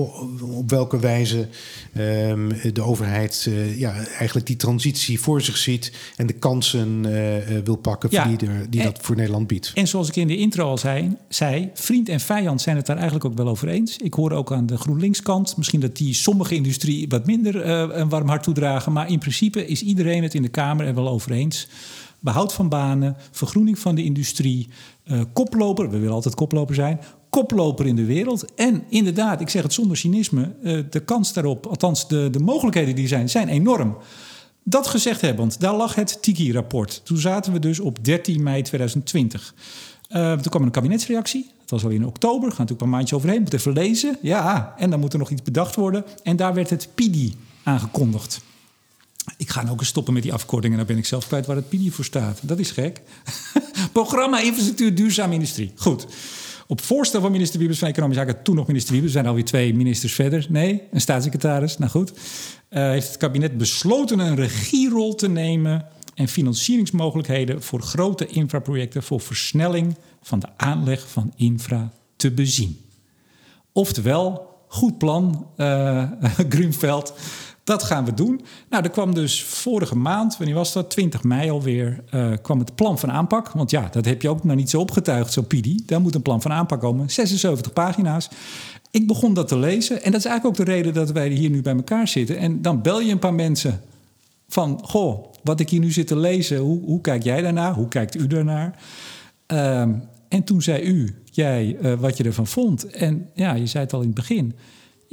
[0.41, 1.49] op welke wijze
[1.99, 7.03] um, de overheid ja, eigenlijk die transitie voor zich ziet en de kansen
[7.65, 8.09] wil pakken.
[8.13, 9.73] Ja die, er, die en, dat voor Nederland biedt.
[9.75, 12.97] En zoals ik in de intro al zei, zei, vriend en vijand zijn het daar
[12.97, 13.97] eigenlijk ook wel over eens.
[13.97, 18.09] Ik hoor ook aan de GroenLinks-kant, misschien dat die sommige industrie wat minder uh, een
[18.09, 18.93] warm hart toedragen.
[18.93, 21.69] Maar in principe is iedereen het in de Kamer er wel over eens.
[22.21, 24.69] Behoud van banen, vergroening van de industrie,
[25.05, 28.55] uh, koploper, we willen altijd koploper zijn, koploper in de wereld.
[28.55, 32.95] En inderdaad, ik zeg het zonder cynisme, uh, de kans daarop, althans de, de mogelijkheden
[32.95, 33.97] die zijn, zijn enorm.
[34.67, 37.01] Dat gezegd hebbend, daar lag het Tiki-rapport.
[37.05, 39.55] Toen zaten we dus op 13 mei 2020.
[40.11, 41.51] Uh, toen kwam een kabinetsreactie.
[41.61, 42.49] Dat was al in oktober.
[42.49, 43.43] Gaan natuurlijk een maandje overheen.
[43.43, 44.17] Moet even lezen.
[44.23, 46.05] Ja, en dan moet er nog iets bedacht worden.
[46.23, 48.41] En daar werd het PIDI aangekondigd.
[49.37, 50.77] Ik ga nou ook eens stoppen met die afkortingen.
[50.77, 52.39] Dan ben ik zelf kwijt waar het PIDI voor staat.
[52.43, 53.03] Dat is gek.
[53.93, 55.73] Programma Infrastructuur Duurzame Industrie.
[55.77, 56.07] Goed.
[56.67, 59.75] Op voorstel van minister Wiebes van Economische Zaken, toen nog minister Wiebes, zijn alweer twee
[59.75, 60.47] ministers verder.
[60.49, 62.11] Nee, een staatssecretaris, nou goed.
[62.11, 62.19] Uh,
[62.71, 69.97] heeft het kabinet besloten een regierol te nemen en financieringsmogelijkheden voor grote infraprojecten voor versnelling
[70.23, 72.79] van de aanleg van infra te bezien.
[73.73, 76.11] Oftewel, goed plan, uh.
[77.65, 78.41] Dat gaan we doen.
[78.71, 80.91] Nou, er kwam dus vorige maand, wanneer was dat?
[80.91, 83.49] 20 mei alweer, uh, kwam het plan van aanpak.
[83.49, 85.83] Want ja, dat heb je ook nog niet zo opgetuigd, zo PIDI.
[85.87, 87.11] Daar moet een plan van aanpak komen.
[87.11, 88.29] 76 pagina's.
[88.91, 90.03] Ik begon dat te lezen.
[90.03, 92.39] En dat is eigenlijk ook de reden dat wij hier nu bij elkaar zitten.
[92.39, 93.81] En dan bel je een paar mensen
[94.49, 94.81] van...
[94.83, 97.75] Goh, wat ik hier nu zit te lezen, hoe, hoe kijk jij daarnaar?
[97.75, 98.79] Hoe kijkt u daarnaar?
[99.53, 99.81] Uh,
[100.29, 102.87] en toen zei u, jij, uh, wat je ervan vond.
[102.87, 104.55] En ja, je zei het al in het begin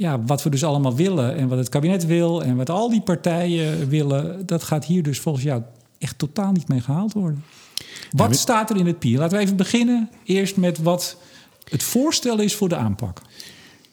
[0.02, 3.00] ja, wat we dus allemaal willen en wat het kabinet wil en wat al die
[3.00, 5.62] partijen willen, dat gaat hier dus volgens jou
[5.98, 7.44] echt totaal niet mee gehaald worden.
[8.10, 9.18] Wat staat er in het PIR?
[9.18, 11.16] Laten we even beginnen eerst met wat
[11.68, 13.20] het voorstel is voor de aanpak.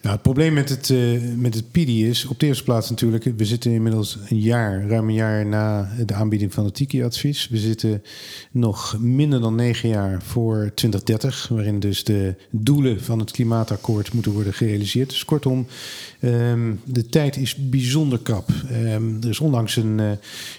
[0.02, 3.24] Nou, het probleem met het, uh, met het PIDI is op de eerste plaats natuurlijk...
[3.38, 7.48] we zitten inmiddels een jaar, ruim een jaar na de aanbieding van het TIKI-advies.
[7.48, 8.04] We zitten
[8.52, 11.48] nog minder dan negen jaar voor 2030...
[11.48, 15.10] waarin dus de doelen van het klimaatakkoord moeten worden gerealiseerd.
[15.10, 15.68] Dus kortom,
[16.22, 18.50] um, de tijd is bijzonder krap.
[18.72, 20.10] Um, er is onlangs een, uh,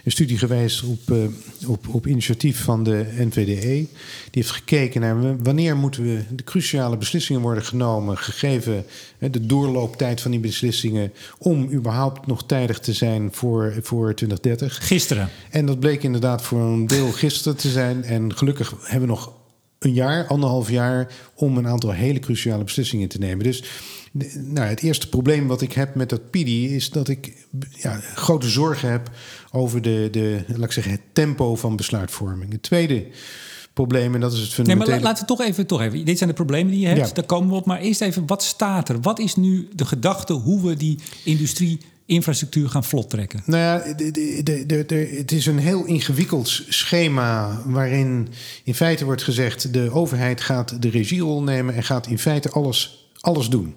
[0.05, 1.19] een studie geweest op, uh,
[1.67, 3.71] op, op initiatief van de NVDE.
[3.71, 3.89] Die
[4.31, 8.19] heeft gekeken naar wanneer moeten we de cruciale beslissingen worden genomen...
[8.19, 8.85] gegeven
[9.31, 14.87] de doorlooptijd van die beslissingen om überhaupt nog tijdig te zijn voor, voor 2030.
[14.87, 15.29] Gisteren.
[15.51, 18.05] En dat bleek inderdaad voor een deel gisteren te zijn.
[18.05, 19.33] En gelukkig hebben we nog
[19.79, 23.45] een jaar, anderhalf jaar om een aantal hele cruciale beslissingen te nemen.
[23.45, 23.65] Dus
[24.35, 28.49] nou, het eerste probleem wat ik heb met dat PIDI is dat ik ja, grote
[28.49, 29.11] zorgen heb
[29.53, 32.53] over de, de, laat ik zeggen, het tempo van besluitvorming.
[32.53, 33.07] Het tweede
[33.87, 34.15] probleem.
[34.15, 34.91] En dat is het fundamentele...
[34.91, 36.05] Nee, maar laten we toch even, toch even...
[36.05, 37.67] Dit zijn de problemen die je hebt, daar komen we op.
[37.67, 39.01] Maar eerst even, wat staat er?
[39.01, 43.43] Wat is nu de gedachte hoe we die industrie infrastructuur gaan vlot trekken?
[43.45, 44.11] Nou ja, de,
[44.43, 48.29] de, de, het is een heel ingewikkeld schema waarin
[48.65, 49.73] in feite wordt gezegd...
[49.73, 53.75] de overheid gaat de regierol nemen en gaat in feite alles, alles doen.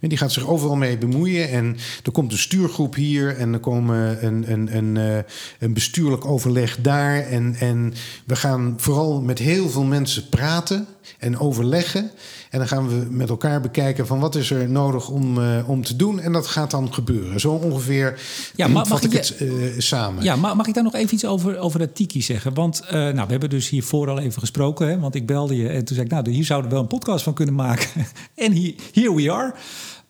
[0.00, 1.48] En die gaat zich overal mee bemoeien.
[1.48, 5.24] En er komt een stuurgroep hier en er komen een, een, een, eh,
[5.58, 7.20] een bestuurlijk overleg daar.
[7.20, 7.94] En, en
[8.26, 10.86] we gaan vooral met heel veel mensen praten
[11.18, 12.10] en overleggen.
[12.50, 15.84] En dan gaan we met elkaar bekijken van wat is er nodig om, uh, om
[15.84, 16.20] te doen.
[16.20, 17.40] En dat gaat dan gebeuren.
[17.40, 18.20] Zo ongeveer
[18.54, 20.24] ja, mag, mag ik het uh, samen.
[20.24, 22.54] Ja, mag, mag ik daar nog even iets over, over dat tiki zeggen?
[22.54, 24.88] Want uh, nou, we hebben dus hiervoor al even gesproken.
[24.88, 26.90] Hè, want ik belde je en toen zei ik, nou, hier zouden we wel een
[26.98, 27.88] podcast van kunnen maken.
[28.34, 29.54] en hier, here we are.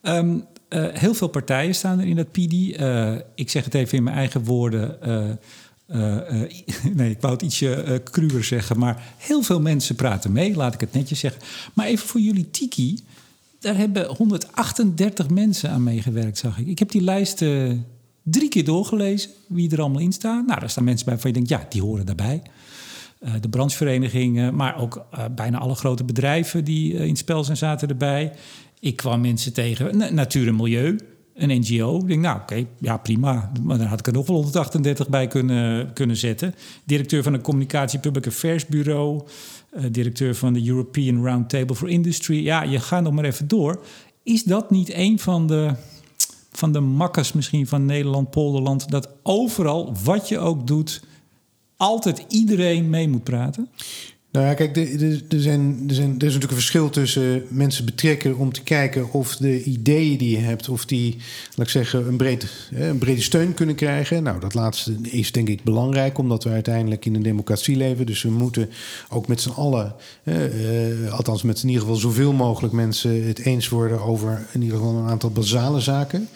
[0.02, 2.52] Um, uh, heel veel partijen staan er in dat PD.
[2.52, 4.98] Uh, ik zeg het even in mijn eigen woorden.
[5.06, 6.18] Uh,
[6.96, 8.78] nee, ik wou het ietsje cruwer zeggen.
[8.78, 11.42] Maar heel veel mensen praten mee, laat ik het netjes zeggen.
[11.74, 12.98] Maar even voor jullie Tiki.
[13.60, 16.66] Daar hebben 138 mensen aan meegewerkt, zag ik.
[16.66, 17.44] Ik heb die lijst
[18.22, 20.46] drie keer doorgelezen, wie er allemaal in staan.
[20.46, 22.42] Nou, daar staan mensen bij van je denkt, ja, die horen daarbij.
[23.40, 28.32] de brancheverenigingen, maar ook bijna alle grote bedrijven die in het spel zijn, zaten erbij.
[28.80, 30.98] Ik kwam mensen tegen, natuur en milieu,
[31.34, 31.98] een NGO.
[31.98, 33.52] Ik denk, nou oké, ja prima.
[33.62, 36.54] Maar dan had ik er nog wel 138 bij kunnen, kunnen zetten.
[36.84, 39.22] Directeur van de Communicatie Public Affairs Bureau.
[39.76, 42.44] Uh, directeur van de European Roundtable for Industry.
[42.44, 43.84] Ja, je gaat nog maar even door.
[44.22, 45.74] Is dat niet een van de,
[46.52, 48.90] van de makkers misschien van Nederland, Polderland...
[48.90, 51.02] dat overal, wat je ook doet,
[51.76, 53.68] altijd iedereen mee moet praten?
[54.32, 58.62] Nou ja, kijk, er, zijn, zijn, is natuurlijk een verschil tussen mensen betrekken om te
[58.62, 61.16] kijken of de ideeën die je hebt, of die,
[61.54, 62.38] laat ik zeggen, een,
[62.70, 64.22] een brede steun kunnen krijgen.
[64.22, 68.06] Nou, dat laatste is denk ik belangrijk, omdat we uiteindelijk in een democratie leven.
[68.06, 68.70] Dus we moeten
[69.08, 73.68] ook met z'n allen, eh, althans met in ieder geval zoveel mogelijk mensen het eens
[73.68, 76.28] worden over in ieder geval een aantal basale zaken.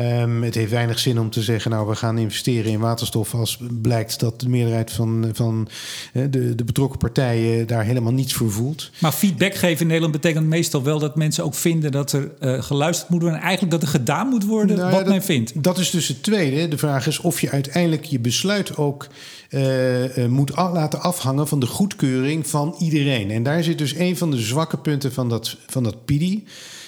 [0.00, 3.58] Um, het heeft weinig zin om te zeggen, nou, we gaan investeren in waterstof als
[3.70, 5.68] blijkt dat de meerderheid van, van
[6.12, 8.90] de, de betrokken partijen daar helemaal niets voor voelt.
[9.00, 12.62] Maar feedback geven in Nederland betekent meestal wel dat mensen ook vinden dat er uh,
[12.62, 15.62] geluisterd moet worden en eigenlijk dat er gedaan moet worden nou, wat men vindt.
[15.62, 16.68] Dat is dus het tweede.
[16.68, 19.06] De vraag is of je uiteindelijk je besluit ook
[19.50, 23.30] uh, uh, moet laten afhangen van de goedkeuring van iedereen.
[23.30, 26.44] En daar zit dus een van de zwakke punten van dat, van dat PIDI.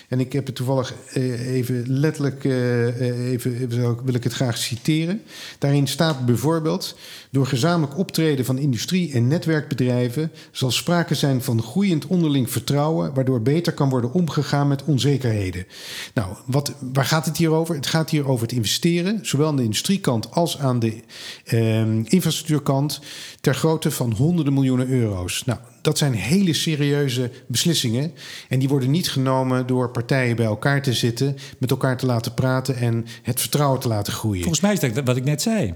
[0.08, 3.68] En ik heb het toevallig eh, even letterlijk, eh, eh, even,
[4.04, 5.22] wil ik het graag citeren.
[5.58, 6.96] Daarin staat bijvoorbeeld:
[7.30, 13.42] door gezamenlijk optreden van industrie- en netwerkbedrijven zal sprake zijn van groeiend onderling vertrouwen, waardoor
[13.42, 15.66] beter kan worden omgegaan met onzekerheden.
[16.14, 17.74] Nou, wat, waar gaat het hier over?
[17.74, 21.02] Het gaat hier over het investeren, zowel aan de industriekant als aan de
[21.44, 23.00] eh, infrastructuurkant,
[23.40, 25.44] ter grootte van honderden miljoenen euro's.
[25.44, 28.12] Nou, dat zijn hele serieuze beslissingen.
[28.48, 32.34] En die worden niet genomen door partijen bij elkaar te zitten, met elkaar te laten
[32.34, 34.42] praten en het vertrouwen te laten groeien.
[34.42, 35.74] Volgens mij is dat wat ik net zei.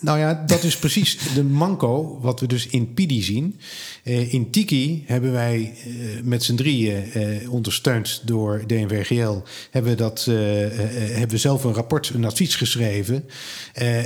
[0.00, 3.60] Nou ja, dat is precies de manco wat we dus in PIDI zien.
[4.04, 9.36] Uh, in Tiki hebben wij uh, met z'n drieën, uh, ondersteund door DNVGL,
[9.70, 13.24] hebben we, dat, hebben we zelf een rapport, een advies geschreven.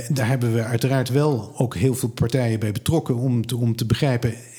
[0.09, 3.85] daar hebben we uiteraard wel ook heel veel partijen bij betrokken om te, om te
[3.85, 4.35] begrijpen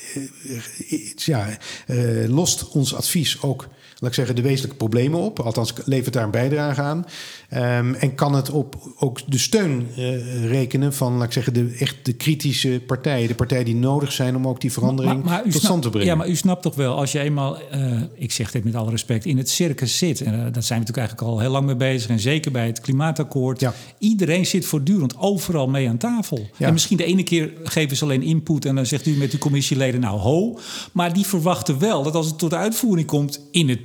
[1.15, 3.69] ja, eh, lost ons advies ook
[4.01, 5.39] laat ik zeggen, de wezenlijke problemen op.
[5.39, 7.05] Althans, levert daar een bijdrage aan.
[7.53, 11.75] Um, en kan het op ook de steun uh, rekenen van, laat ik zeggen, de,
[11.79, 13.27] echt de kritische partijen.
[13.27, 16.07] De partijen die nodig zijn om ook die verandering maar, maar tot stand te brengen.
[16.07, 18.89] Ja, maar u snapt toch wel, als je eenmaal, uh, ik zeg dit met alle
[18.89, 20.21] respect, in het circus zit.
[20.21, 22.09] En uh, daar zijn we natuurlijk eigenlijk al heel lang mee bezig.
[22.09, 23.59] En zeker bij het klimaatakkoord.
[23.59, 23.73] Ja.
[23.97, 26.47] Iedereen zit voortdurend overal mee aan tafel.
[26.57, 26.67] Ja.
[26.67, 29.39] En misschien de ene keer geven ze alleen input en dan zegt u met uw
[29.39, 30.59] commissieleden, nou ho.
[30.91, 33.83] Maar die verwachten wel dat als het tot de uitvoering komt in het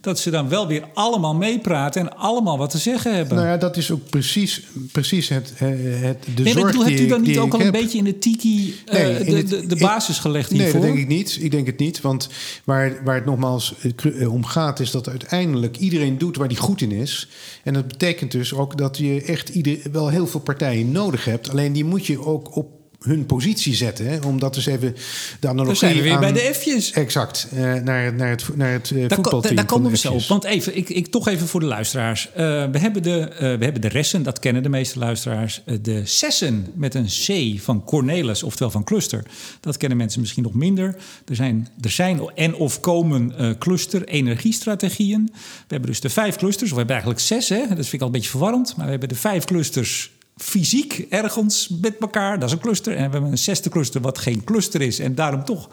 [0.00, 3.36] dat ze dan wel weer allemaal meepraten en allemaal wat te zeggen hebben.
[3.36, 5.68] Nou ja, dat is ook precies, precies het, eh,
[6.00, 8.18] het de nee, zorg bedoel, Hebt u dan niet ook al een beetje in de
[8.18, 10.80] tiki uh, de, de, de, basis gelegd hiervoor?
[10.80, 11.38] Nee, dat denk ik niet.
[11.40, 12.28] Ik denk het niet, want
[12.64, 13.74] waar, waar het nogmaals
[14.04, 14.80] uh, om gaat...
[14.80, 17.28] is dat uiteindelijk iedereen doet waar die goed in is.
[17.62, 21.50] En dat betekent dus ook dat je echt ieder, wel heel veel partijen nodig hebt.
[21.50, 24.06] Alleen die moet je ook op hun positie zetten.
[24.06, 24.18] Hè?
[24.26, 24.96] Omdat dus even
[25.40, 26.92] de analogie Dan zijn we weer bij de F'jes.
[26.92, 27.48] Exact.
[27.54, 29.56] Uh, naar, naar het, naar het uh, voetbalteam.
[29.56, 30.22] Daar komen we zo op.
[30.22, 32.28] Want even, ik, ik toch even voor de luisteraars.
[32.30, 32.34] Uh,
[32.70, 35.62] we, hebben de, we hebben de ressen, dat kennen de meeste luisteraars.
[35.82, 39.24] de sessen met een C van Cornelis, oftewel van cluster.
[39.60, 40.96] Dat kennen mensen misschien nog minder.
[41.28, 45.30] Er zijn, er zijn en of komen cluster energiestrategieën.
[45.32, 47.48] We hebben dus de vijf clusters, of we hebben eigenlijk zes.
[47.48, 47.58] Hè?
[47.68, 48.76] Dat vind ik al een beetje verwarrend.
[48.76, 52.38] Maar we hebben de vijf clusters fysiek ergens met elkaar.
[52.38, 52.96] Dat is een cluster.
[52.96, 54.98] En we hebben een zesde cluster wat geen cluster is.
[54.98, 55.68] En daarom toch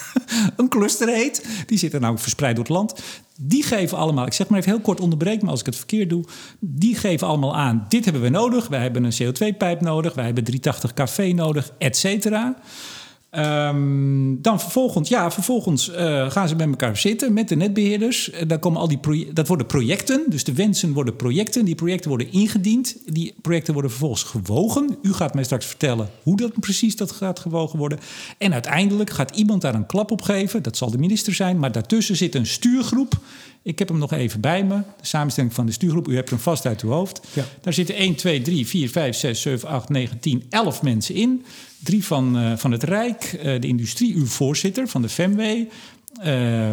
[0.56, 1.46] een cluster heet.
[1.66, 3.02] Die zitten namelijk verspreid door het land.
[3.40, 6.10] Die geven allemaal, ik zeg maar even heel kort onderbreken, maar als ik het verkeerd
[6.10, 6.24] doe.
[6.60, 8.68] Die geven allemaal aan, dit hebben we nodig.
[8.68, 10.14] Wij hebben een CO2-pijp nodig.
[10.14, 12.56] Wij hebben 380 kV nodig, et cetera.
[13.38, 18.30] Um, dan vervolgens, ja, vervolgens uh, gaan ze met elkaar zitten met de netbeheerders.
[18.30, 20.24] Uh, dan komen al die dat worden projecten.
[20.28, 21.64] Dus de wensen worden projecten.
[21.64, 22.96] Die projecten worden ingediend.
[23.06, 24.96] Die projecten worden vervolgens gewogen.
[25.02, 27.98] U gaat mij straks vertellen hoe dat precies dat gaat gewogen worden.
[28.38, 30.62] En uiteindelijk gaat iemand daar een klap op geven.
[30.62, 31.58] Dat zal de minister zijn.
[31.58, 33.18] Maar daartussen zit een stuurgroep.
[33.62, 34.74] Ik heb hem nog even bij me.
[34.74, 36.08] De samenstelling van de stuurgroep.
[36.08, 37.20] U hebt hem vast uit uw hoofd.
[37.32, 37.44] Ja.
[37.60, 41.44] Daar zitten 1, 2, 3, 4, 5, 6, 7, 8, 9, 10, 11 mensen in.
[41.78, 46.70] Drie van, uh, van het Rijk, uh, de industrie, uw voorzitter van de FEMW, uh,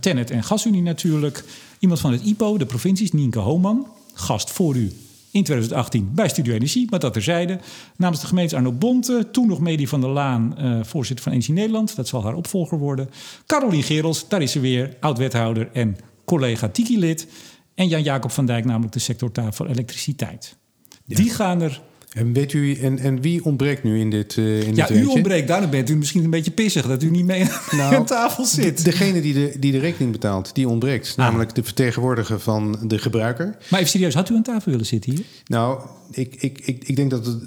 [0.00, 1.44] Tennet en Gasunie natuurlijk.
[1.78, 4.92] Iemand van het IPO, de provincies, Nienke Hooman, gast voor u
[5.30, 7.58] in 2018 bij Studio Energie, maar dat terzijde.
[7.96, 11.54] Namens de gemeente Arno Bonte, toen nog Medi van der Laan, uh, voorzitter van Energie
[11.54, 11.96] Nederland.
[11.96, 13.10] Dat zal haar opvolger worden.
[13.46, 17.26] Carolien Gerels, daar is ze weer, oud-wethouder en collega Tiki-lid.
[17.74, 20.56] En Jan-Jacob van Dijk, namelijk de sectortafel elektriciteit.
[21.04, 21.16] Ja.
[21.16, 21.80] Die gaan er
[22.12, 25.48] en weet u, en, en wie ontbreekt nu in dit uh, in Ja, u ontbreekt.
[25.48, 28.84] Daarom bent u misschien een beetje pissig dat u niet mee nou, aan tafel zit.
[28.84, 31.10] degene die de, die de rekening betaalt, die ontbreekt.
[31.10, 31.16] Ah.
[31.16, 33.56] Namelijk de vertegenwoordiger van de gebruiker.
[33.70, 35.24] Maar even serieus, had u aan tafel willen zitten hier?
[35.46, 37.26] Nou, ik, ik, ik, ik denk dat...
[37.26, 37.38] Het,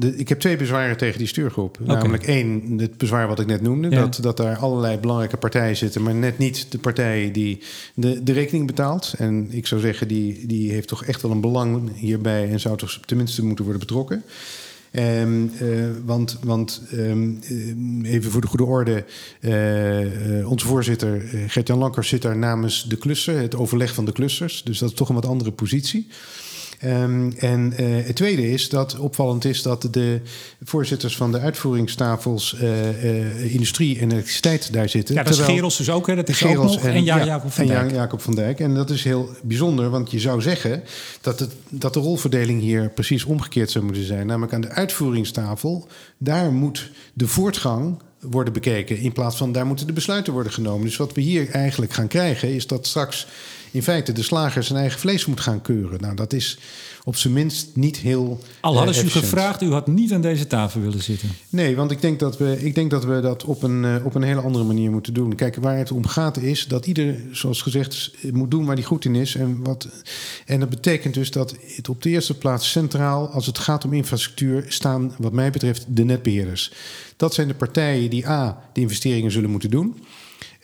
[0.00, 1.78] de, ik heb twee bezwaren tegen die stuurgroep.
[1.82, 1.96] Okay.
[1.96, 3.90] Namelijk één, het bezwaar wat ik net noemde.
[3.90, 4.00] Ja.
[4.00, 6.02] Dat, dat daar allerlei belangrijke partijen zitten...
[6.02, 7.62] maar net niet de partij die
[7.94, 9.14] de, de rekening betaalt.
[9.18, 12.50] En ik zou zeggen, die, die heeft toch echt wel een belang hierbij...
[12.50, 13.93] en zou toch tenminste moeten worden betrokken.
[14.96, 17.40] Um, uh, want want um,
[18.02, 19.04] even voor de goede orde,
[19.40, 24.62] uh, onze voorzitter Gert-Jan Lankers zit daar namens de cluster, het overleg van de clusters.
[24.62, 26.06] Dus dat is toch een wat andere positie.
[26.86, 30.20] Um, en uh, het tweede is dat opvallend is dat de
[30.62, 35.14] voorzitters van de uitvoeringstafels uh, uh, industrie en elektriciteit daar zitten.
[35.14, 36.14] Ja, dat is Gerels dus ook, hè?
[36.14, 36.84] Dat is Gerels ook nog.
[36.84, 37.90] En, en Jacob van en Dijk.
[37.90, 38.60] Jan Jacob van Dijk.
[38.60, 40.82] En dat is heel bijzonder, want je zou zeggen
[41.20, 44.26] dat, het, dat de rolverdeling hier precies omgekeerd zou moeten zijn.
[44.26, 45.86] Namelijk aan de uitvoeringstafel,
[46.18, 48.98] daar moet de voortgang worden bekeken.
[48.98, 50.84] In plaats van daar moeten de besluiten worden genomen.
[50.84, 53.26] Dus wat we hier eigenlijk gaan krijgen, is dat straks
[53.70, 56.00] in feite de slager zijn eigen vlees moet gaan keuren.
[56.00, 56.58] Nou, dat is
[57.06, 58.40] op zijn minst niet heel.
[58.60, 61.28] Al hadden ze u gevraagd, u had niet aan deze tafel willen zitten.
[61.48, 64.14] Nee, want ik denk dat we, ik denk dat, we dat op een, uh, op
[64.14, 65.34] een hele andere manier moeten doen.
[65.34, 69.04] Kijk, waar het om gaat is dat ieder, zoals gezegd, moet doen waar hij goed
[69.04, 69.34] in is.
[69.34, 69.88] En, wat,
[70.46, 73.92] en dat betekent dus dat het op de eerste plaats centraal, als het gaat om
[73.92, 76.72] infrastructuur, staan, wat mij betreft, de netbeheerders.
[77.16, 79.96] Dat zijn de partijen die A, de investeringen zullen moeten doen.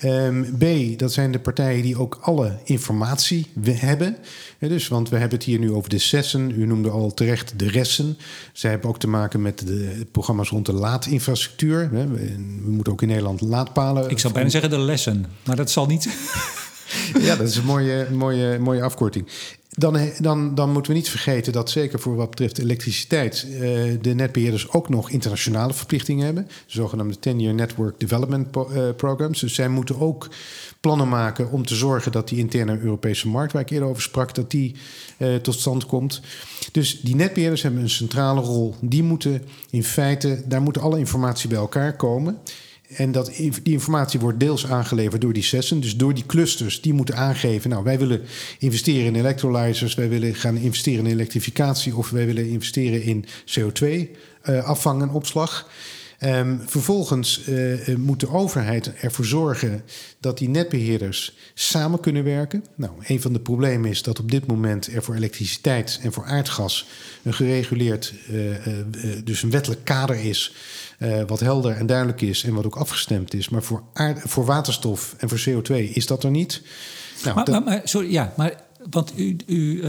[0.05, 4.17] Um, B, dat zijn de partijen die ook alle informatie hebben.
[4.59, 6.51] dus, want we hebben het hier nu over de sessen.
[6.51, 8.19] U noemde al terecht de ressen.
[8.53, 11.91] Zij hebben ook te maken met de programma's rond de laadinfrastructuur.
[11.91, 12.07] We,
[12.65, 14.11] we moeten ook in Nederland laadpalen.
[14.11, 16.09] Ik zou bijna zeggen de lessen, maar dat zal niet.
[17.27, 19.27] ja, dat is een mooie, mooie, mooie afkorting.
[19.71, 23.61] Dan, dan, dan moeten we niet vergeten dat zeker voor wat betreft elektriciteit uh,
[24.01, 26.45] de netbeheerders ook nog internationale verplichtingen hebben.
[26.47, 29.41] De zogenaamde 10-year Network Development uh, Programs.
[29.41, 30.29] Dus zij moeten ook
[30.81, 34.35] plannen maken om te zorgen dat die interne Europese markt, waar ik eerder over sprak,
[34.35, 34.75] dat die
[35.19, 36.21] uh, tot stand komt.
[36.73, 38.75] Dus die netbeheerders hebben een centrale rol.
[38.81, 42.39] Die moeten in feite, daar moet alle informatie bij elkaar komen.
[42.97, 45.81] En dat, die informatie wordt deels aangeleverd door die sessen.
[45.81, 46.81] Dus door die clusters.
[46.81, 47.71] Die moeten aangeven.
[47.71, 48.23] Nou, wij willen
[48.59, 49.95] investeren in electrolyzers.
[49.95, 51.97] Wij willen gaan investeren in elektrificatie.
[51.97, 55.69] Of wij willen investeren in CO2-afvang en opslag.
[56.25, 59.83] Um, vervolgens uh, moet de overheid ervoor zorgen
[60.19, 62.65] dat die netbeheerders samen kunnen werken.
[62.75, 66.25] Nou, een van de problemen is dat op dit moment er voor elektriciteit en voor
[66.25, 66.87] aardgas
[67.23, 68.55] een gereguleerd, uh,
[69.25, 70.55] dus een wettelijk kader is.
[71.27, 73.49] wat helder en duidelijk is en wat ook afgestemd is.
[73.49, 76.63] Maar voor, aard, voor waterstof en voor CO2 is dat er niet.
[77.25, 79.83] Nou, maar, maar, maar, sorry, ja, maar want u, u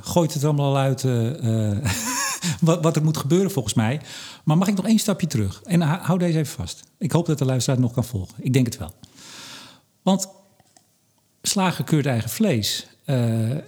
[0.00, 1.02] gooit het allemaal al uit
[2.60, 4.00] wat, wat er moet gebeuren volgens mij.
[4.44, 5.62] Maar mag ik nog één stapje terug?
[5.62, 6.82] En hou deze even vast.
[6.98, 8.34] Ik hoop dat de luisteraar nog kan volgen.
[8.38, 8.94] Ik denk het wel.
[10.02, 10.28] Want
[11.42, 12.86] slagen keurt eigen vlees.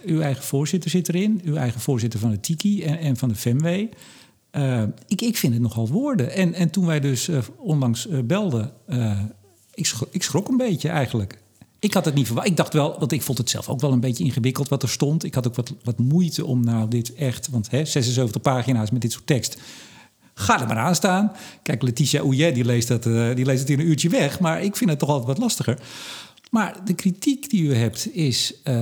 [0.04, 1.40] Uw eigen voorzitter zit erin.
[1.44, 3.86] Uw eigen voorzitter van de Tiki en, en van de FEMW.
[4.52, 6.32] Uh, ik, ik vind het nogal woorden.
[6.32, 8.72] En, en toen wij dus uh, onlangs belden...
[9.74, 11.38] ik, schrok, ik schrok een beetje eigenlijk.
[11.78, 12.46] Ik had het niet verwacht.
[12.46, 14.88] Ik dacht wel, want ik vond het zelf ook wel een beetje ingewikkeld wat er
[14.88, 15.24] stond.
[15.24, 17.48] Ik had ook wat, wat moeite om nou dit echt...
[17.48, 19.58] Want hè, 76 pagina's met dit soort tekst
[20.38, 21.32] Ga er maar aan staan.
[21.62, 24.40] Kijk, Letitia Ouillet, die leest, dat, uh, die leest het in een uurtje weg.
[24.40, 25.78] Maar ik vind het toch altijd wat lastiger.
[26.50, 28.74] Maar de kritiek die u hebt is, uh,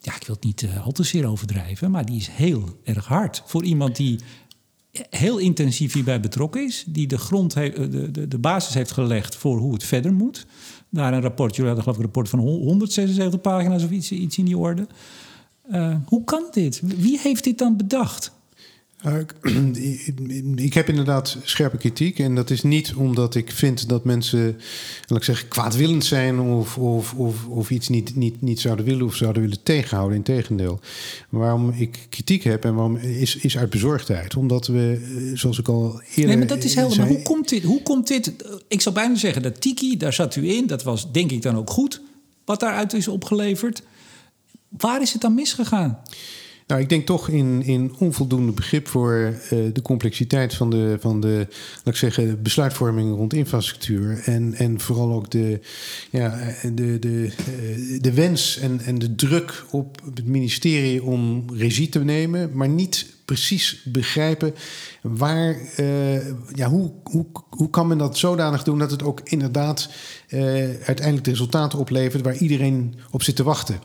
[0.00, 3.06] ja, ik wil het niet uh, al te zeer overdrijven, maar die is heel erg
[3.06, 3.42] hard.
[3.46, 4.20] Voor iemand die
[5.10, 9.58] heel intensief hierbij betrokken is, die de, grond de, de, de basis heeft gelegd voor
[9.58, 10.46] hoe het verder moet.
[10.90, 14.38] Daar een rapport, jullie hadden geloof ik een rapport van 176 pagina's of iets, iets
[14.38, 14.86] in die orde.
[15.72, 16.80] Uh, hoe kan dit?
[16.84, 18.32] Wie heeft dit dan bedacht?
[19.06, 22.18] Uh, ik heb inderdaad scherpe kritiek.
[22.18, 24.60] En dat is niet omdat ik vind dat mensen,
[25.06, 29.06] laat ik zeggen, kwaadwillend zijn of, of, of, of iets niet, niet, niet zouden willen
[29.06, 30.16] of zouden willen tegenhouden.
[30.16, 30.80] Integendeel.
[31.28, 34.36] Waarom ik kritiek heb en waarom is, is uit bezorgdheid.
[34.36, 36.26] Omdat we, eh, zoals ik al eerder.
[36.26, 36.98] Nee, maar dat is helder.
[36.98, 37.62] maar hoe komt dit?
[37.62, 38.32] Hoe komt dit?
[38.68, 40.66] Ik zou bijna zeggen dat Tiki, daar zat u in.
[40.66, 42.00] Dat was denk ik dan ook goed.
[42.44, 43.82] Wat daaruit is opgeleverd.
[44.68, 45.98] Waar is het dan misgegaan?
[46.70, 51.20] Nou, ik denk toch in, in onvoldoende begrip voor uh, de complexiteit van de, van
[51.20, 54.22] de laat ik zeggen, besluitvorming rond infrastructuur.
[54.24, 55.60] En, en vooral ook de,
[56.10, 56.38] ja,
[56.74, 62.04] de, de, uh, de wens en, en de druk op het ministerie om regie te
[62.04, 64.54] nemen, maar niet precies begrijpen
[65.02, 69.90] waar, uh, ja, hoe, hoe, hoe kan men dat zodanig doen dat het ook inderdaad
[70.84, 73.80] uiteindelijk de resultaten oplevert waar iedereen op zit te wachten.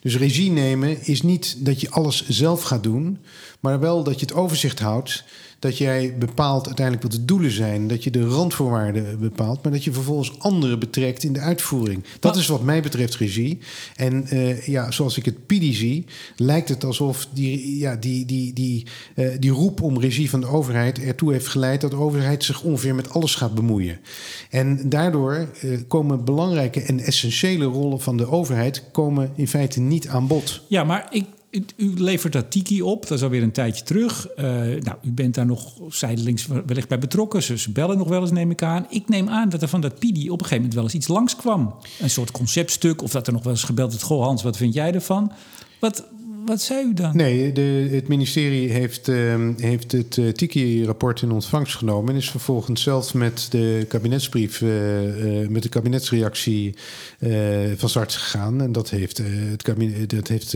[0.00, 3.18] Dus regie nemen is niet dat je alles zelf gaat doen,
[3.60, 5.24] maar wel dat je het overzicht houdt
[5.58, 9.84] dat jij bepaalt uiteindelijk wat de doelen zijn, dat je de randvoorwaarden bepaalt, maar dat
[9.84, 12.04] je vervolgens anderen betrekt in de uitvoering.
[12.20, 13.58] Dat is wat mij betreft regie.
[13.96, 16.04] En uh, ja, zoals ik het PIDI zie,
[16.36, 20.46] lijkt het alsof die, ja, die, die, die, uh, die roep om regie van de
[20.46, 23.98] overheid ertoe heeft geleid dat de overheid zich ongeveer met alles gaat bemoeien.
[24.50, 30.08] En daardoor uh, komen belangrijke en essentiële rollen van de overheid komen in feite niet
[30.08, 30.62] aan bod.
[30.68, 31.24] Ja, maar ik
[31.76, 34.28] u levert dat tiki op, dat is alweer een tijdje terug.
[34.38, 34.44] Uh,
[34.80, 37.42] nou, u bent daar nog zijdelings wellicht bij betrokken.
[37.42, 38.86] Ze, bellen nog wel eens, neem ik aan.
[38.88, 41.08] Ik neem aan dat er van dat PIDI op een gegeven moment wel eens iets
[41.08, 41.74] langskwam.
[42.00, 44.02] Een soort conceptstuk, of dat er nog wel eens gebeld werd...
[44.02, 45.32] Goh Hans, wat vind jij ervan?
[45.80, 46.04] Wat,
[46.48, 47.16] wat zei u dan?
[47.16, 52.12] Nee, de, het ministerie heeft, uh, heeft het uh, Tiki-rapport in ontvangst genomen...
[52.12, 56.74] en is vervolgens zelf met de kabinetsbrief, uh, met de kabinetsreactie
[57.76, 58.60] van start gegaan.
[58.60, 59.18] En dat heeft,
[59.50, 60.52] het, kabinet, dat heeft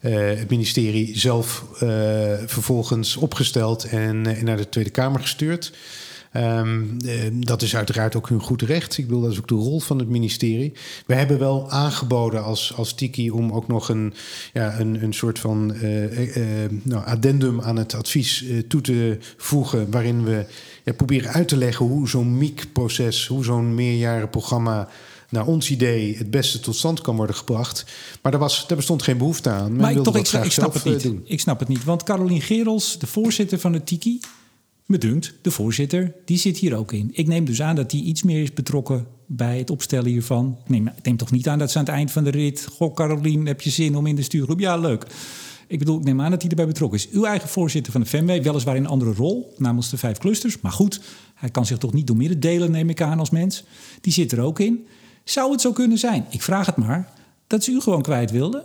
[0.00, 1.64] het ministerie zelf
[2.46, 5.72] vervolgens opgesteld en naar de Tweede Kamer gestuurd...
[6.36, 6.96] Um,
[7.44, 8.98] dat is uiteraard ook hun goed recht.
[8.98, 10.72] Ik bedoel, dat is ook de rol van het ministerie.
[11.06, 14.14] We hebben wel aangeboden als, als Tiki om ook nog een,
[14.52, 16.44] ja, een, een soort van uh, uh,
[16.82, 19.90] nou, addendum aan het advies toe te voegen.
[19.90, 20.46] Waarin we
[20.84, 24.88] ja, proberen uit te leggen hoe zo'n MIC-proces, hoe zo'n meerjarenprogramma
[25.28, 27.84] naar ons idee het beste tot stand kan worden gebracht.
[28.22, 29.72] Maar daar, was, daar bestond geen behoefte aan.
[29.72, 31.02] Men maar ik, toch, ik, ik snap het niet.
[31.02, 31.22] Doen.
[31.24, 31.84] Ik snap het niet.
[31.84, 34.20] Want Carolien Gerels, de voorzitter van het Tiki,
[34.86, 37.10] me dunkt, de voorzitter, die zit hier ook in.
[37.12, 40.58] Ik neem dus aan dat hij iets meer is betrokken bij het opstellen hiervan.
[40.68, 42.68] Ik neem, toch niet aan dat ze aan het eind van de rit...
[42.72, 44.60] Goh, Carolien, heb je zin om in de stuurgroep?
[44.60, 45.06] Ja, leuk.
[45.68, 47.08] Ik bedoel, ik neem aan dat hij erbij betrokken is.
[47.08, 49.54] Uw eigen voorzitter van de FEMW, weliswaar in een andere rol...
[49.56, 51.00] namens de vijf clusters, maar goed...
[51.34, 53.64] hij kan zich toch niet door midden delen, neem ik aan, als mens.
[54.00, 54.86] Die zit er ook in.
[55.24, 57.12] Zou het zo kunnen zijn, ik vraag het maar...
[57.46, 58.64] dat ze u gewoon kwijt wilden?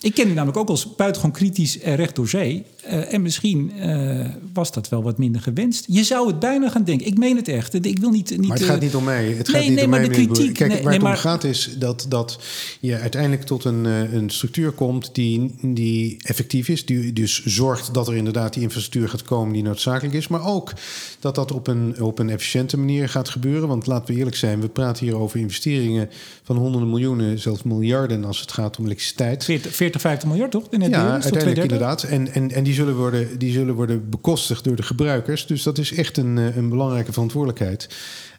[0.00, 2.64] Ik ken u namelijk ook als buitengewoon kritisch en recht door zee.
[2.86, 5.84] Uh, en misschien uh, was dat wel wat minder gewenst.
[5.88, 7.06] Je zou het bijna gaan denken.
[7.06, 7.74] Ik meen het echt.
[7.74, 8.30] Ik wil niet.
[8.30, 9.26] niet maar het gaat niet om mij.
[9.26, 10.54] Het gaat nee, niet nee, om maar mij, de kritiek.
[10.54, 12.38] Kijk, nee, waar het om gaat is dat, dat
[12.80, 16.84] je uiteindelijk tot een, een structuur komt die, die effectief is.
[16.84, 20.28] Die dus zorgt dat er inderdaad die infrastructuur gaat komen die noodzakelijk is.
[20.28, 20.72] Maar ook
[21.20, 23.68] dat dat op een, op een efficiënte manier gaat gebeuren.
[23.68, 26.10] Want laten we eerlijk zijn, we praten hier over investeringen
[26.42, 29.44] van honderden miljoenen, zelfs miljarden als het gaat om elektriciteit.
[29.44, 30.66] 40, 40 50 miljard toch?
[30.70, 32.02] Ja, uiteindelijk inderdaad.
[32.02, 35.46] En, en, en die, zullen worden, die zullen worden bekostigd door de gebruikers.
[35.46, 37.88] Dus dat is echt een, een belangrijke verantwoordelijkheid.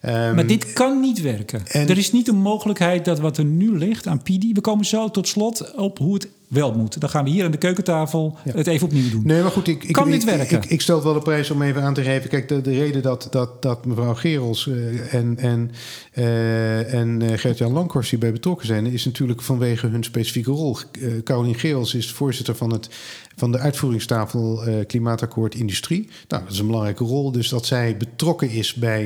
[0.05, 1.67] Um, maar dit kan niet werken.
[1.67, 4.53] en- er is niet een mogelijkheid dat wat er nu ligt aan PIDI...
[4.53, 6.99] We komen zo tot slot op hoe het wel moet.
[6.99, 8.51] Dan gaan we hier aan de keukentafel Ja.
[8.55, 9.21] het even opnieuw doen.
[9.25, 10.57] Nee, maar goed, ik, ik, Kan ik, dit werken?
[10.57, 12.29] Ik, ik stel het wel de prijs om even aan te geven.
[12.29, 15.71] Kijk, de, de reden dat, dat, dat mevrouw Gerels eh, en, en,
[16.11, 20.77] eh, en eh, Gert-Jan Lankhorst hierbij betrokken zijn, is natuurlijk vanwege hun specifieke rol.
[21.23, 22.89] Caroline Gerels is voorzitter van, het,
[23.35, 26.09] van de uitvoeringstafel Klimaatakkoord Industrie.
[26.27, 27.31] Nou, dat is een belangrijke rol.
[27.31, 29.03] Dus dat zij betrokken is bij,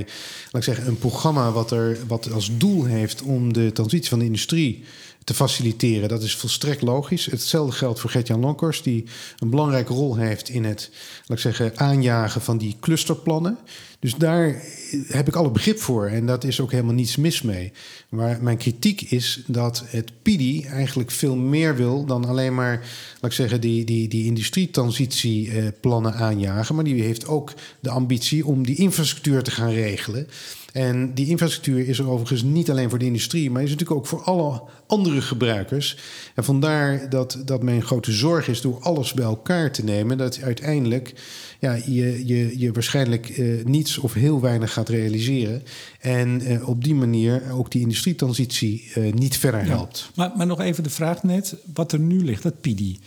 [0.51, 4.19] laat ik zeggen, een programma wat, er, wat als doel heeft om de transitie van
[4.19, 4.83] de industrie
[5.23, 6.09] te faciliteren.
[6.09, 7.25] Dat is volstrekt logisch.
[7.25, 9.05] Hetzelfde geldt voor Gert-Jan Lonkers, die
[9.39, 10.89] een belangrijke rol heeft in het
[11.25, 13.57] laat ik zeggen, aanjagen van die clusterplannen.
[13.99, 14.61] Dus daar
[15.07, 17.71] heb ik alle begrip voor en dat is ook helemaal niets mis mee.
[18.09, 22.77] Maar mijn kritiek is dat het PIDI eigenlijk veel meer wil dan alleen maar,
[23.13, 26.75] laat ik zeggen, die, die, die industrietransitieplannen aanjagen.
[26.75, 30.27] Maar die heeft ook de ambitie om die infrastructuur te gaan regelen.
[30.73, 34.07] En die infrastructuur is er overigens niet alleen voor de industrie, maar is natuurlijk ook
[34.07, 35.97] voor alle andere gebruikers.
[36.35, 40.41] En vandaar dat, dat mijn grote zorg is door alles bij elkaar te nemen, dat
[40.41, 41.13] uiteindelijk
[41.59, 45.63] ja, je, je, je waarschijnlijk eh, niets of heel weinig gaat realiseren.
[45.99, 50.11] En eh, op die manier ook die industrietransitie eh, niet verder helpt.
[50.15, 52.99] Maar, maar nog even de vraag net, wat er nu ligt, dat PIDI.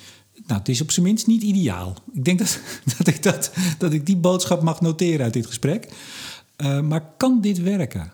[0.46, 1.96] Nou, het is op zijn minst niet ideaal.
[2.14, 2.58] Ik denk dat,
[2.96, 5.88] dat, ik, dat, dat ik die boodschap mag noteren uit dit gesprek.
[6.56, 8.12] Uh, maar kan dit werken?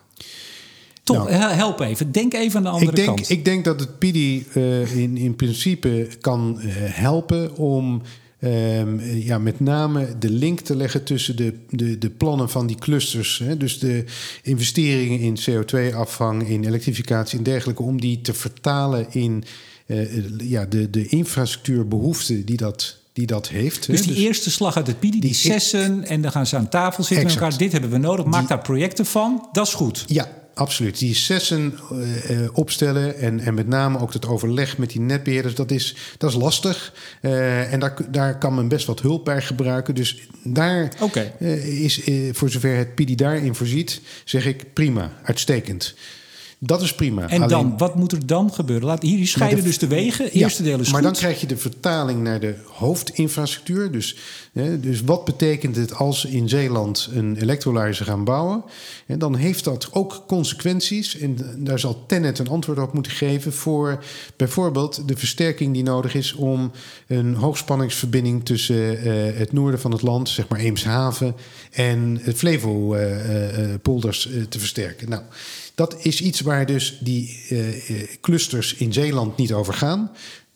[1.03, 2.11] Toch, Nou, help even.
[2.11, 3.29] Denk even aan de andere Ik denk, kant.
[3.29, 8.01] ik denk dat het PIDI uh, in, in principe kan uh, helpen om
[8.43, 12.77] um, ja, met name de link te leggen tussen de, de, de plannen van die
[12.77, 13.39] clusters.
[13.43, 14.03] Hè, dus de
[14.41, 19.43] investeringen in CO2-afvang, in elektrificatie en dergelijke, om die te vertalen in
[19.87, 23.87] uh, ja, de, de infrastructuurbehoeften die dat die dat heeft.
[23.87, 26.05] Dus die dus eerste slag uit het PIDI, die, die zessen...
[26.05, 27.33] en dan gaan ze aan tafel zitten exact.
[27.33, 27.57] met elkaar.
[27.57, 29.47] Dit hebben we nodig, maak die, daar projecten van.
[29.51, 30.03] Dat is goed.
[30.07, 30.99] Ja, absoluut.
[30.99, 35.55] Die zessen uh, uh, opstellen en, en met name ook het overleg met die netbeheerders...
[35.55, 36.93] dat is, dat is lastig.
[37.21, 39.95] Uh, en daar, daar kan men best wat hulp bij gebruiken.
[39.95, 41.33] Dus daar okay.
[41.63, 42.01] is,
[42.31, 44.01] voor zover het PIDI daarin voorziet...
[44.23, 45.95] zeg ik prima, uitstekend.
[46.65, 47.21] Dat is prima.
[47.21, 48.87] En Alleen, dan, wat moet er dan gebeuren?
[48.87, 50.31] Laat, hier scheiden de, dus de wegen.
[50.31, 51.11] Eerste ja, deel is maar goed.
[51.11, 53.91] dan krijg je de vertaling naar de hoofdinfrastructuur.
[53.91, 54.17] Dus,
[54.53, 58.63] hè, dus wat betekent het als in Zeeland een electrolyzer gaan bouwen?
[59.07, 61.17] En dan heeft dat ook consequenties.
[61.17, 64.03] En daar zal Tennet een antwoord op moeten geven voor
[64.35, 66.71] bijvoorbeeld de versterking die nodig is om
[67.07, 71.35] een hoogspanningsverbinding tussen uh, het noorden van het land, zeg maar Eemshaven,
[71.71, 75.09] en het Flevo-polders uh, uh, te versterken.
[75.09, 75.21] Nou.
[75.75, 77.59] Dat is iets waar dus die uh,
[78.21, 80.11] clusters in Zeeland niet over gaan.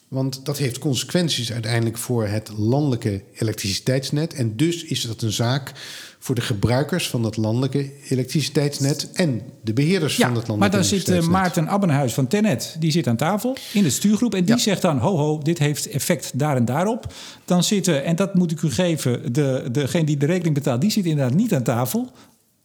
[0.07, 4.33] Want dat heeft consequenties uiteindelijk voor het landelijke elektriciteitsnet.
[4.33, 5.71] En dus is dat een zaak
[6.19, 10.89] voor de gebruikers van dat landelijke elektriciteitsnet en de beheerders ja, van dat maar landelijke
[10.89, 14.45] dan zit uh, Maarten Abbenhuis van Tenet, die zit aan tafel in de stuurgroep en
[14.45, 14.61] die ja.
[14.61, 17.13] zegt dan: ho, ho, dit heeft effect daar en daarop.
[17.45, 20.91] Dan zitten, en dat moet ik u geven, de, degene die de rekening betaalt, die
[20.91, 22.11] zit inderdaad niet aan tafel.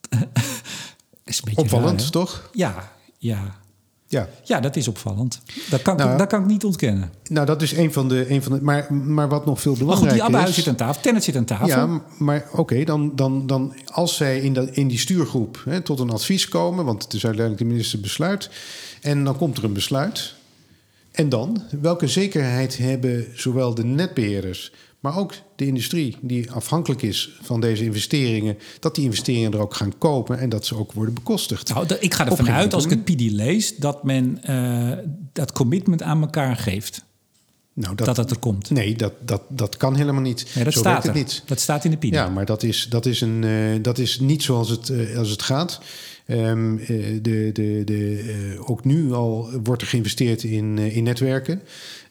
[1.25, 2.51] is een opvallend, raar, toch?
[2.53, 3.61] Ja, ja.
[4.13, 4.29] Ja.
[4.43, 5.41] ja, dat is opvallend.
[5.71, 7.13] Dat kan, nou, dat kan ik niet ontkennen.
[7.29, 8.31] Nou, dat is een van de.
[8.31, 10.57] Een van de maar, maar wat nog veel Maar goed, belangrijker die Abbehuis is.
[10.57, 11.67] zit aan tafel, Tennet zit aan tafel.
[11.67, 15.81] Ja, maar oké, okay, dan, dan, dan als zij in, dat, in die stuurgroep hè,
[15.81, 18.51] tot een advies komen, want het is uiteindelijk de minister besluit,
[19.01, 20.35] en dan komt er een besluit.
[21.13, 27.39] En dan, welke zekerheid hebben zowel de netbeheerders, maar ook de industrie die afhankelijk is
[27.43, 31.15] van deze investeringen, dat die investeringen er ook gaan kopen en dat ze ook worden
[31.15, 31.69] bekostigd.
[31.69, 34.93] Nou, ik ga ervan uit, als ik het PD lees, dat men uh,
[35.33, 37.05] dat commitment aan elkaar geeft.
[37.75, 38.71] Nou, dat, dat het er komt.
[38.71, 40.51] Nee, dat, dat, dat kan helemaal niet.
[40.55, 41.43] Nee, dat Zo staat het niet.
[41.47, 42.15] Dat staat in de PD.
[42.15, 45.31] Ja, maar dat is, dat is, een, uh, dat is niet zoals het, uh, als
[45.31, 45.81] het gaat.
[46.27, 46.87] Um, uh,
[47.23, 51.63] de, de, de, ook nu al wordt er geïnvesteerd in, in netwerken.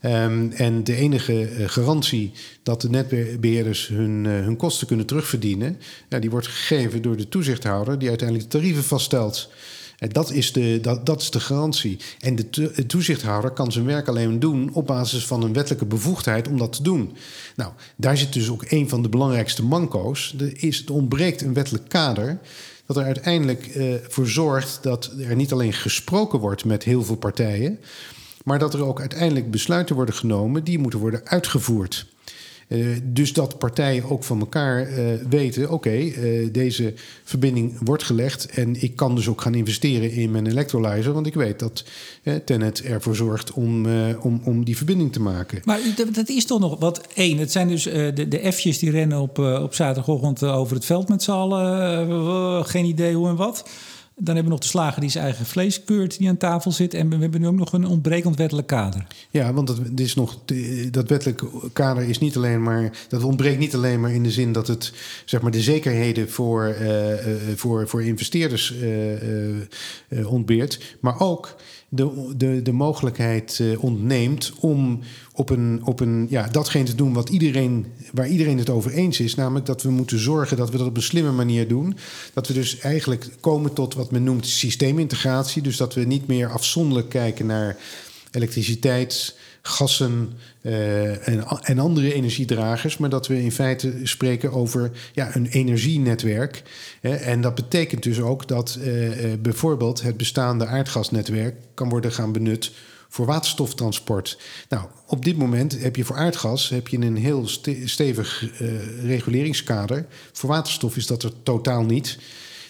[0.05, 2.31] Um, en de enige garantie
[2.63, 5.77] dat de netbeheerders hun, hun kosten kunnen terugverdienen,
[6.09, 9.49] ja, die wordt gegeven door de toezichthouder, die uiteindelijk de tarieven vaststelt.
[10.07, 11.99] Dat is de, dat, dat is de garantie.
[12.19, 16.47] En de, de toezichthouder kan zijn werk alleen doen op basis van een wettelijke bevoegdheid
[16.47, 17.15] om dat te doen.
[17.55, 20.35] Nou, daar zit dus ook een van de belangrijkste manco's.
[20.39, 22.39] Er, is, er ontbreekt een wettelijk kader
[22.85, 27.15] dat er uiteindelijk uh, voor zorgt dat er niet alleen gesproken wordt met heel veel
[27.15, 27.79] partijen,
[28.43, 32.05] maar dat er ook uiteindelijk besluiten worden genomen die moeten worden uitgevoerd.
[32.71, 38.45] Uh, dus dat partijen ook van elkaar uh, weten: oké, uh, deze verbinding wordt gelegd.
[38.45, 41.13] En ik kan dus ook gaan investeren in mijn electrolyzer.
[41.13, 41.83] Want ik weet dat
[42.45, 43.85] Tenet ervoor zorgt om,
[44.19, 45.61] om, om die verbinding te maken.
[45.63, 45.79] Maar
[46.11, 47.37] dat is toch nog wat één.
[47.37, 51.23] Het zijn dus de, de F'jes die rennen op, op zaterdagochtend over het veld met
[51.23, 52.65] z'n allen.
[52.65, 53.63] geen idee hoe en wat.
[54.23, 56.93] Dan hebben we nog de slager die zijn eigen vlees keurt, die aan tafel zit.
[56.93, 59.05] En we hebben nu ook nog een ontbrekend wettelijk kader.
[59.29, 60.37] Ja, want dat, is nog,
[60.91, 61.43] dat wettelijk
[61.73, 63.05] kader is niet alleen maar.
[63.09, 64.93] Dat ontbreekt niet alleen maar in de zin dat het
[65.25, 67.13] zeg maar, de zekerheden voor, uh,
[67.55, 68.73] voor, voor investeerders
[70.09, 70.97] uh, ontbeert.
[70.99, 71.55] Maar ook
[71.89, 74.99] de, de, de mogelijkheid ontneemt om
[75.41, 79.19] op een, op een, ja, datgene te doen wat iedereen, waar iedereen het over eens
[79.19, 79.35] is.
[79.35, 81.97] Namelijk dat we moeten zorgen dat we dat op een slimme manier doen.
[82.33, 85.61] Dat we dus eigenlijk komen tot wat men noemt systeemintegratie.
[85.61, 87.77] Dus dat we niet meer afzonderlijk kijken naar
[88.31, 95.35] elektriciteit, gassen uh, en, en, andere energiedragers, maar dat we in feite spreken over ja,
[95.35, 96.63] een energienetwerk.
[97.01, 102.71] En dat betekent dus ook dat uh, bijvoorbeeld het bestaande aardgasnetwerk kan worden gaan benut
[103.11, 104.37] voor waterstoftransport.
[104.69, 107.47] Nou, op dit moment heb je voor aardgas heb je een heel
[107.85, 110.05] stevig uh, reguleringskader.
[110.31, 112.17] Voor waterstof is dat er totaal niet.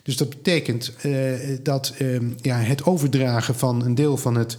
[0.04, 1.34] Dus dat betekent uh,
[1.64, 4.58] dat uh, ja, het overdragen van een deel van het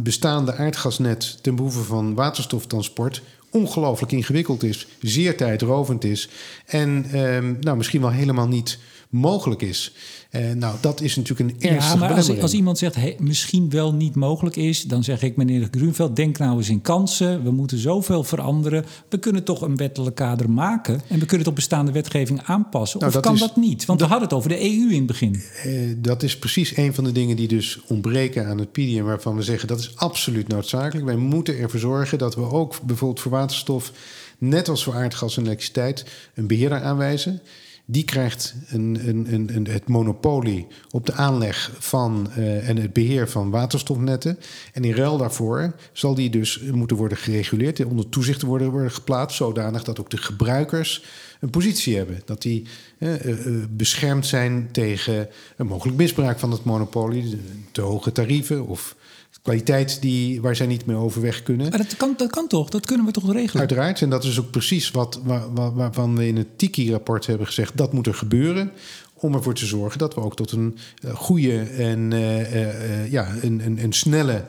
[0.00, 6.28] bestaande aardgasnet ten behoeve van waterstoftransport ongelooflijk ingewikkeld is, zeer tijdrovend is
[6.66, 8.78] en ehm, nou, misschien wel helemaal niet
[9.12, 9.92] mogelijk is.
[10.30, 13.70] Uh, nou, dat is natuurlijk een ernstige Ja, maar als, als, iemand zegt hey, misschien
[13.70, 17.42] wel niet mogelijk is, dan zeg ik meneer Grunveld, denk nou eens in kansen.
[17.42, 18.84] We moeten zoveel veranderen.
[19.08, 23.00] We kunnen toch een wettelijk kader maken en we kunnen het op bestaande wetgeving aanpassen.
[23.00, 23.84] Nou, of kan dat niet?
[23.84, 25.42] Want we hadden het over de EU in het begin.
[25.66, 29.36] Uh, dat is precies een van de dingen die dus ontbreken aan het PDM, waarvan
[29.36, 31.06] we zeggen dat is absoluut noodzakelijk.
[31.06, 33.92] Wij moeten ervoor zorgen dat we ook bijvoorbeeld voor waterstof,
[34.38, 36.04] net als voor aardgas en elektriciteit,
[36.34, 37.40] een beheerder aanwijzen
[37.84, 42.92] die krijgt een, een, een, een, het monopolie op de aanleg van uh, en het
[42.92, 44.38] beheer van waterstofnetten.
[44.72, 49.36] En in ruil daarvoor zal die dus moeten worden gereguleerd, onder toezicht worden, worden geplaatst,
[49.36, 51.04] zodanig dat ook de gebruikers
[51.40, 52.22] een positie hebben.
[52.24, 52.66] Dat die
[52.98, 57.40] uh, uh, beschermd zijn tegen een mogelijk misbruik van het monopolie,
[57.72, 58.96] te hoge tarieven of
[59.42, 61.68] kwaliteit die, waar zij niet meer overweg kunnen.
[61.68, 62.68] Maar dat kan, dat kan toch?
[62.68, 63.60] Dat kunnen we toch regelen?
[63.60, 64.02] Uiteraard.
[64.02, 67.76] En dat is ook precies wat, waar, waarvan we in het Tiki-rapport hebben gezegd...
[67.76, 68.72] dat moet er gebeuren
[69.14, 73.28] om ervoor te zorgen dat we ook tot een uh, goede en uh, uh, ja,
[73.40, 74.44] een, een, een snelle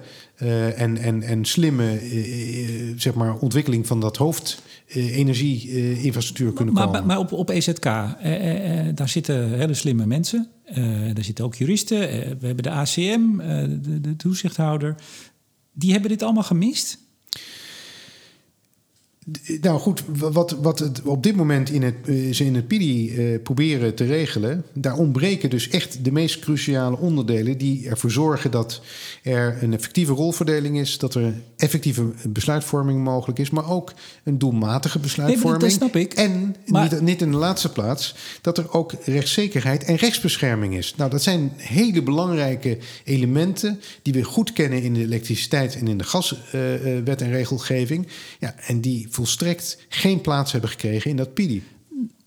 [0.76, 2.00] en, en, en slimme
[2.96, 4.18] zeg maar, ontwikkeling van dat
[4.88, 7.06] hoofdenergie-infrastructuur kunnen maar, komen.
[7.06, 7.84] Maar op, op EZK,
[8.96, 10.48] daar zitten hele slimme mensen.
[11.14, 12.00] daar zitten ook juristen.
[12.40, 13.38] we hebben de ACM,
[13.82, 14.96] de, de toezichthouder.
[15.74, 17.03] Die hebben dit allemaal gemist?
[19.62, 23.16] Nou goed, wat, wat het op dit moment in het, eh, ze in het PIDI
[23.16, 28.52] uh, proberen te regelen, daar ontbreken dus echt de meest cruciale onderdelen die ervoor zorgen
[28.52, 28.82] dat
[29.24, 33.94] er een effectieve rolverdeling is, dat er effectieve besluitvorming mogelijk is, maar ook
[34.24, 35.62] een doelmatige besluitvorming.
[35.62, 36.14] Nee, dat snap ik.
[36.14, 36.92] En maar...
[36.92, 40.94] niet, niet in de laatste plaats, dat er ook rechtszekerheid en rechtsbescherming is.
[40.96, 45.98] Nou, dat zijn hele belangrijke elementen die we goed kennen in de elektriciteit en in
[45.98, 48.08] de gaswet uh, en regelgeving.
[48.40, 51.64] Ja, en die volstrekt geen plaats hebben gekregen in dat PIDI.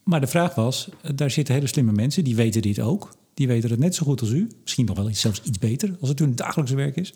[0.02, 3.14] Maar de vraag was, daar zitten hele slimme mensen, die weten dit ook.
[3.34, 4.48] Die weten het net zo goed als u.
[4.62, 7.14] Misschien nog wel zelfs iets beter, als het hun dagelijkse werk is.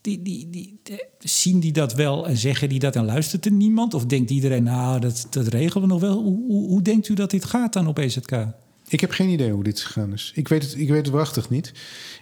[0.00, 0.78] Die, die, die,
[1.18, 3.94] zien die dat wel en zeggen die dat en luistert er niemand?
[3.94, 6.22] Of denkt iedereen, nou, dat, dat regelen we nog wel?
[6.22, 8.46] Hoe, hoe, hoe denkt u dat dit gaat dan op EZK?
[8.88, 10.32] Ik heb geen idee hoe dit gegaan is.
[10.34, 11.72] Ik weet het, ik weet het waarachtig niet.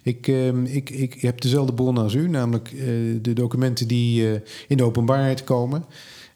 [0.03, 2.83] Ik, uh, ik, ik heb dezelfde bron als u, namelijk uh,
[3.23, 5.85] de documenten die uh, in de openbaarheid komen.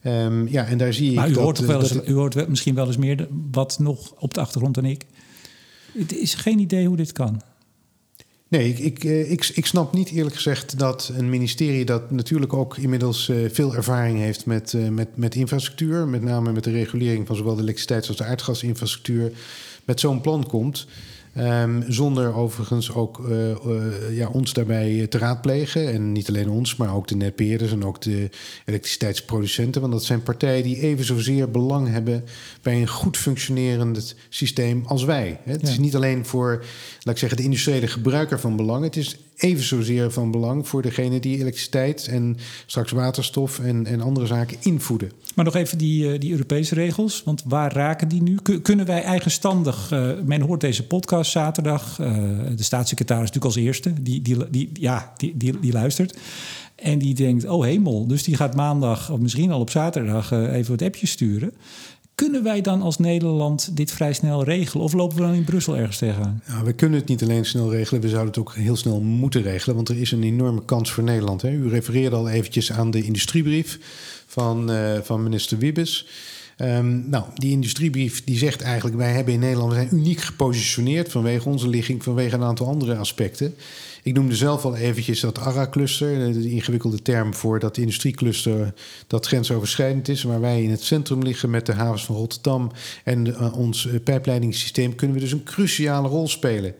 [0.07, 1.31] Um, ja, en daar zie maar ik.
[1.31, 4.33] u dat, hoort, wel eens, dat, u hoort misschien wel eens meer wat nog op
[4.33, 5.05] de achtergrond dan ik.
[5.97, 7.41] Het is geen idee hoe dit kan.
[8.47, 12.77] Nee, ik, ik, ik, ik snap niet eerlijk gezegd dat een ministerie dat natuurlijk ook
[12.77, 17.35] inmiddels uh, veel ervaring heeft met, met, met infrastructuur, met name met de regulering van
[17.35, 19.31] zowel de elektriciteits- als de aardgasinfrastructuur,
[19.85, 20.87] met zo'n plan komt.
[21.37, 23.57] Ehm, zonder overigens ook uh, uh,
[24.11, 25.93] ja, ons daarbij te raadplegen.
[25.93, 28.29] En niet alleen ons, maar ook de netbeheerders en ook de
[28.65, 29.81] elektriciteitsproducenten.
[29.81, 32.23] Want dat zijn partijen die even zozeer belang hebben
[32.61, 35.39] bij een goed functionerend systeem als wij.
[35.43, 36.63] Het is niet alleen voor,
[37.01, 38.83] laat ik zeggen, de industriële gebruiker van belang.
[38.83, 44.01] Het is even zozeer van belang voor degene die elektriciteit en straks waterstof en, en
[44.01, 45.11] andere zaken invoeden.
[45.35, 48.37] Maar nog even die, eh, die Europese regels, want waar raken die nu?
[48.61, 52.07] Kunnen wij eigenstandig, uh, men hoort deze podcast zaterdag, uh,
[52.55, 56.17] de staatssecretaris natuurlijk als eerste, die, die, die, ja, die, die, die luistert.
[56.75, 60.71] En die denkt, oh hemel, dus die gaat maandag of misschien al op zaterdag even
[60.71, 61.51] wat appjes sturen.
[62.17, 64.83] Kunnen wij dan als Nederland dit vrij snel regelen?
[64.83, 66.41] Of lopen we dan in Brussel ergens tegenaan?
[66.47, 69.41] Ja, we kunnen het niet alleen snel regelen, we zouden het ook heel snel moeten
[69.41, 69.75] regelen.
[69.75, 71.41] Want er is een enorme kans voor Nederland.
[71.41, 71.49] Hè.
[71.49, 73.79] U refereerde al eventjes aan de industriebrief
[74.27, 76.07] van, uh, van minister Wiebes.
[76.61, 81.11] Um, nou, die industriebrief die zegt eigenlijk: wij hebben in Nederland we zijn uniek gepositioneerd
[81.11, 83.55] vanwege onze ligging, vanwege een aantal andere aspecten.
[84.03, 88.73] Ik noemde zelf al eventjes dat ARA-cluster, de ingewikkelde term voor dat industriecluster
[89.07, 92.71] dat grensoverschrijdend is, waar wij in het centrum liggen met de havens van Rotterdam
[93.03, 96.73] en uh, ons uh, pijpleidingssysteem, kunnen we dus een cruciale rol spelen.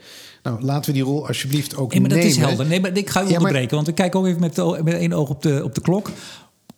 [0.44, 2.26] Nou, laten we die rol alsjeblieft ook nee, maar nemen.
[2.26, 2.66] dat is helder.
[2.66, 5.14] Nee, maar ik ga u ja, onderbreken, want ik kijk ook even met, met één
[5.14, 6.12] oog op de, op de klok.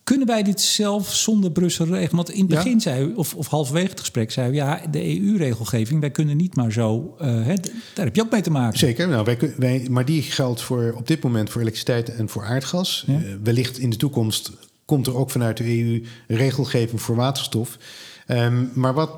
[0.04, 2.16] Kunnen wij dit zelf zonder Brussel regelen?
[2.16, 2.78] Want in het begin ja.
[2.78, 4.54] zei u, of, of halverwege het gesprek zei u...
[4.54, 7.16] ja, de EU-regelgeving, wij kunnen niet maar zo...
[7.20, 7.54] Uh, hè,
[7.94, 8.78] daar heb je ook mee te maken.
[8.78, 12.44] Zeker, nou, wij, wij, maar die geldt voor, op dit moment voor elektriciteit en voor
[12.44, 13.04] aardgas.
[13.06, 13.12] Ja.
[13.12, 14.50] Uh, wellicht in de toekomst
[14.84, 17.78] komt er ook vanuit de EU regelgeving voor waterstof...
[18.26, 19.10] Um, maar wat,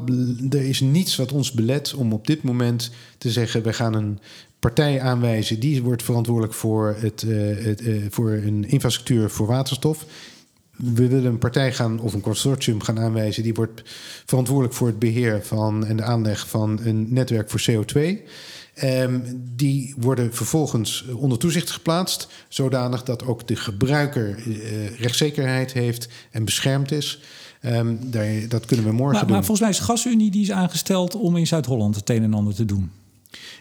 [0.51, 4.18] er is niets wat ons belet om op dit moment te zeggen: we gaan een
[4.59, 10.07] partij aanwijzen die wordt verantwoordelijk voor, het, uh, het uh, voor een infrastructuur voor waterstof
[10.77, 13.43] we willen een partij gaan of een consortium gaan aanwijzen.
[13.43, 13.83] Die wordt
[14.27, 18.01] verantwoordelijk voor het beheer van en de aanleg van een netwerk voor CO2.
[18.03, 18.23] Um,
[18.75, 19.20] ehm,
[19.55, 26.45] die worden vervolgens onder toezicht geplaatst, zodanig dat ook de gebruiker uh, rechtszekerheid heeft en
[26.45, 27.23] beschermd is.
[27.64, 29.31] Um, daar, dat kunnen we morgen maar, doen.
[29.37, 32.55] Maar volgens mij is GasUnie die is aangesteld om in Zuid-Holland het een en ander
[32.55, 32.91] te doen.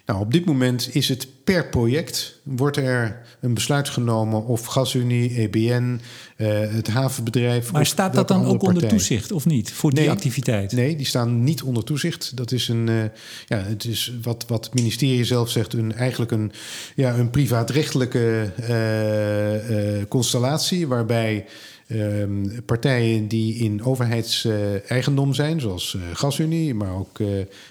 [0.05, 5.37] Nou, op dit moment is het per project wordt er een besluit genomen of GasUnie,
[5.37, 5.99] EBN,
[6.37, 7.71] uh, het havenbedrijf.
[7.71, 8.67] Maar staat dat dan ook partij.
[8.67, 10.71] onder toezicht of niet voor die activiteit?
[10.71, 12.37] Nee, die staan niet onder toezicht.
[12.37, 13.03] Dat is een, uh,
[13.47, 16.51] ja, het is wat, wat het ministerie zelf zegt, een, eigenlijk een,
[16.95, 21.45] ja, een privaatrechtelijke uh, constellatie waarbij.
[21.93, 27.19] Um, partijen die in overheidseigendom zijn, zoals GasUnie, maar ook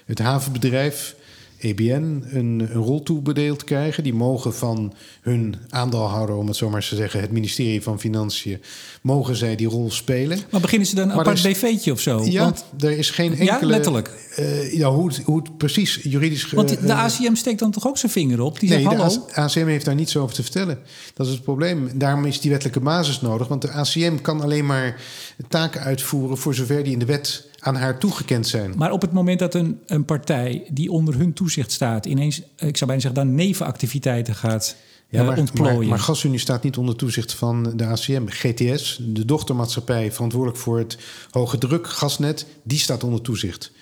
[0.07, 1.15] het havenbedrijf,
[1.61, 4.03] EBN een, een rol toebedeeld krijgen.
[4.03, 8.61] Die mogen van hun aandeelhouder, om het zo maar te zeggen, het ministerie van Financiën,
[9.03, 10.39] mogen zij die rol spelen.
[10.51, 12.25] Maar beginnen ze dan een apart BV'tje of zo?
[12.25, 13.61] Ja, Want, er is geen enkele...
[13.61, 14.11] Ja, letterlijk?
[14.39, 16.51] Uh, ja, hoe, het, hoe het precies juridisch...
[16.51, 18.61] Want de uh, ACM steekt dan toch ook zijn vinger op?
[18.61, 19.27] Die nee, zegt, hallo?
[19.27, 20.79] de ACM heeft daar niets over te vertellen.
[21.15, 21.91] Dat is het probleem.
[21.95, 23.49] Daarom is die wettelijke basis nodig.
[23.49, 25.01] Want de ACM kan alleen maar
[25.49, 26.39] taken uitvoeren...
[26.39, 28.75] voor zover die in de wet aan haar toegekend zijn.
[28.77, 32.07] Maar op het moment dat een, een partij die onder hun toezicht staat...
[32.07, 34.77] ineens, ik zou bijna zeggen, dan nevenactiviteiten gaat...
[35.09, 35.79] Ja, maar, ontplooien.
[35.79, 38.27] maar, maar GasUnie staat niet onder toezicht van de ACM.
[38.27, 40.99] GTS, de dochtermaatschappij verantwoordelijk voor het
[41.31, 43.73] hoge druk gasnet, die staat onder toezicht.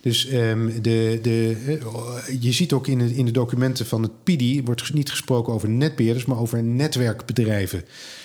[0.00, 1.56] Dus um, de, de,
[2.40, 4.62] je ziet ook in de, in de documenten van het PIDI...
[4.64, 7.84] wordt niet gesproken over netbeheerders, maar over netwerkbedrijven.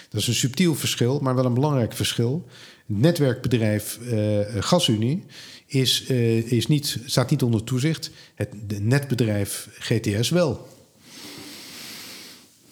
[0.09, 2.45] Dat is een subtiel verschil, maar wel een belangrijk verschil.
[2.87, 5.23] Het netwerkbedrijf uh, GasUnie
[5.65, 8.11] is, uh, is niet, staat niet onder toezicht.
[8.35, 10.67] Het netbedrijf GTS wel.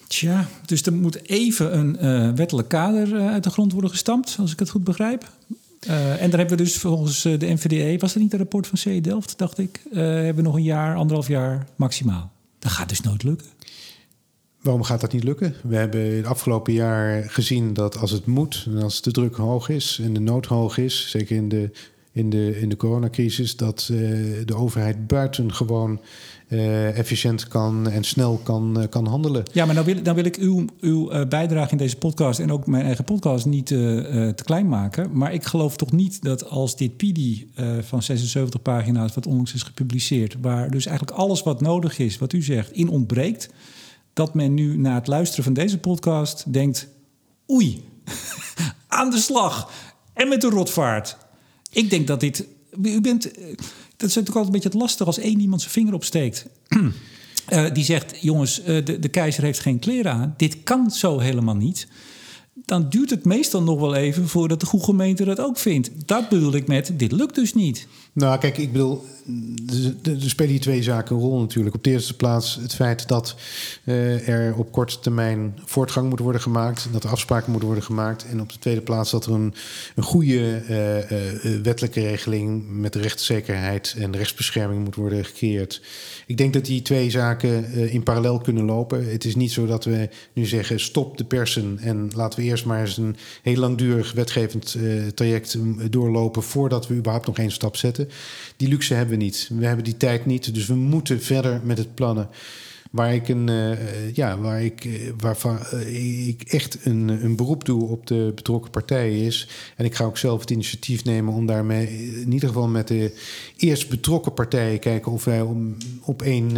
[0.06, 4.52] Tja, dus er moet even een uh, wettelijk kader uit de grond worden gestampt, als
[4.52, 5.30] ik het goed begrijp.
[5.86, 9.00] En daar hebben we dus volgens de NVDE, was dat niet een rapport van CE
[9.00, 12.32] Delft, dacht ik, hebben we nog een jaar, anderhalf jaar maximaal.
[12.58, 13.46] Dat gaat dus nooit lukken.
[14.66, 15.54] Waarom gaat dat niet lukken?
[15.62, 19.68] We hebben het afgelopen jaar gezien dat als het moet, en als de druk hoog
[19.68, 21.70] is en de nood hoog is, zeker in de,
[22.12, 23.98] in de, in de coronacrisis, dat uh,
[24.44, 26.00] de overheid buitengewoon
[26.48, 29.42] uh, efficiënt kan en snel kan, uh, kan handelen.
[29.52, 32.66] Ja, maar dan wil, dan wil ik uw, uw bijdrage in deze podcast en ook
[32.66, 35.10] mijn eigen podcast niet te klein maken.
[35.12, 37.44] Maar ik geloof toch niet dat als dit PD
[37.80, 42.32] van 76 pagina's, wat onlangs is gepubliceerd, waar dus eigenlijk alles wat nodig is, wat
[42.32, 43.48] u zegt, in ontbreekt
[44.16, 46.88] dat men nu na het luisteren van deze podcast denkt:
[47.50, 47.84] oei,
[48.88, 49.70] aan de slag
[50.12, 51.16] en met de rotvaart.
[51.72, 52.46] Ik denk dat dit.
[52.82, 53.22] U bent.
[53.96, 56.46] Dat is natuurlijk altijd een beetje het lastig als één iemand zijn vinger opsteekt.
[57.48, 60.34] Uh, die zegt: jongens, uh, de, de keizer heeft geen kleren aan.
[60.36, 61.88] Dit kan zo helemaal niet.
[62.54, 65.90] dan duurt het meestal nog wel even voordat de goede gemeente dat ook vindt.
[66.06, 67.86] Dat bedoel ik met, dit lukt dus niet.
[68.16, 69.04] Nou, kijk, ik bedoel,
[70.02, 71.74] er spelen hier twee zaken een rol natuurlijk.
[71.74, 73.36] Op de eerste plaats het feit dat
[73.84, 76.88] uh, er op korte termijn voortgang moet worden gemaakt.
[76.92, 78.26] Dat er afspraken moeten worden gemaakt.
[78.30, 79.54] En op de tweede plaats dat er een,
[79.94, 85.82] een goede uh, uh, wettelijke regeling met rechtszekerheid en rechtsbescherming moet worden gecreëerd.
[86.26, 89.10] Ik denk dat die twee zaken in parallel kunnen lopen.
[89.10, 92.64] Het is niet zo dat we nu zeggen stop de persen en laten we eerst
[92.64, 94.76] maar eens een heel langdurig wetgevend
[95.14, 95.58] traject
[95.90, 98.05] doorlopen voordat we überhaupt nog één stap zetten.
[98.56, 99.50] Die luxe hebben we niet.
[99.52, 100.54] We hebben die tijd niet.
[100.54, 102.28] Dus we moeten verder met het plannen.
[102.96, 107.64] Waar ik, een, uh, ja, waar ik, uh, waarvan uh, ik echt een, een beroep
[107.64, 109.48] doe op de betrokken partijen is.
[109.76, 111.86] En ik ga ook zelf het initiatief nemen om daarmee
[112.20, 113.12] in ieder geval met de
[113.56, 116.56] eerst betrokken partijen kijken of wij om, op een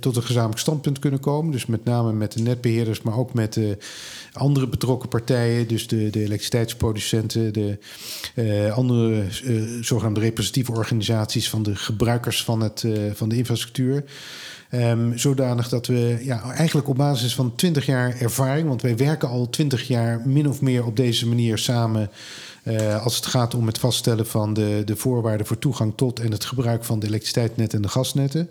[0.00, 1.52] tot een gezamenlijk standpunt kunnen komen.
[1.52, 3.78] Dus met name met de netbeheerders, maar ook met de
[4.32, 5.68] andere betrokken partijen.
[5.68, 7.78] Dus de, de elektriciteitsproducenten, de
[8.74, 9.24] andere
[9.80, 14.04] zogenaamde representatieve organisaties van de gebruikers van, het, van de infrastructuur.
[14.74, 19.28] Um, zodanig dat we ja, eigenlijk op basis van 20 jaar ervaring, want wij werken
[19.28, 22.10] al 20 jaar min of meer op deze manier samen.
[22.64, 26.30] Uh, als het gaat om het vaststellen van de, de voorwaarden voor toegang tot en
[26.30, 28.50] het gebruik van de elektriciteitsnetten en de gasnetten.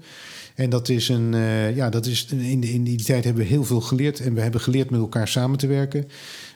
[0.56, 3.64] En dat is een, uh, ja, dat is in, in die tijd hebben we heel
[3.64, 6.08] veel geleerd en we hebben geleerd met elkaar samen te werken.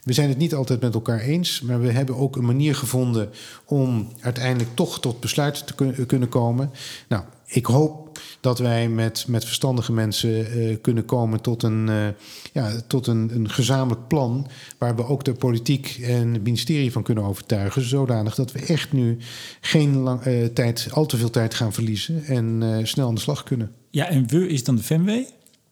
[0.03, 3.29] We zijn het niet altijd met elkaar eens, maar we hebben ook een manier gevonden
[3.65, 6.71] om uiteindelijk toch tot besluiten te kunnen komen.
[7.07, 8.02] Nou, ik hoop
[8.43, 12.07] dat wij met, met verstandige mensen uh, kunnen komen tot, een, uh,
[12.53, 14.47] ja, tot een, een gezamenlijk plan.
[14.77, 17.81] Waar we ook de politiek en het ministerie van kunnen overtuigen.
[17.81, 19.17] Zodanig dat we echt nu
[19.61, 23.43] geen lang, uh, tijd, al te veel tijd gaan verliezen en snel aan de slag
[23.43, 23.71] kunnen.
[23.89, 25.09] Ja, en we is dan de FEMW,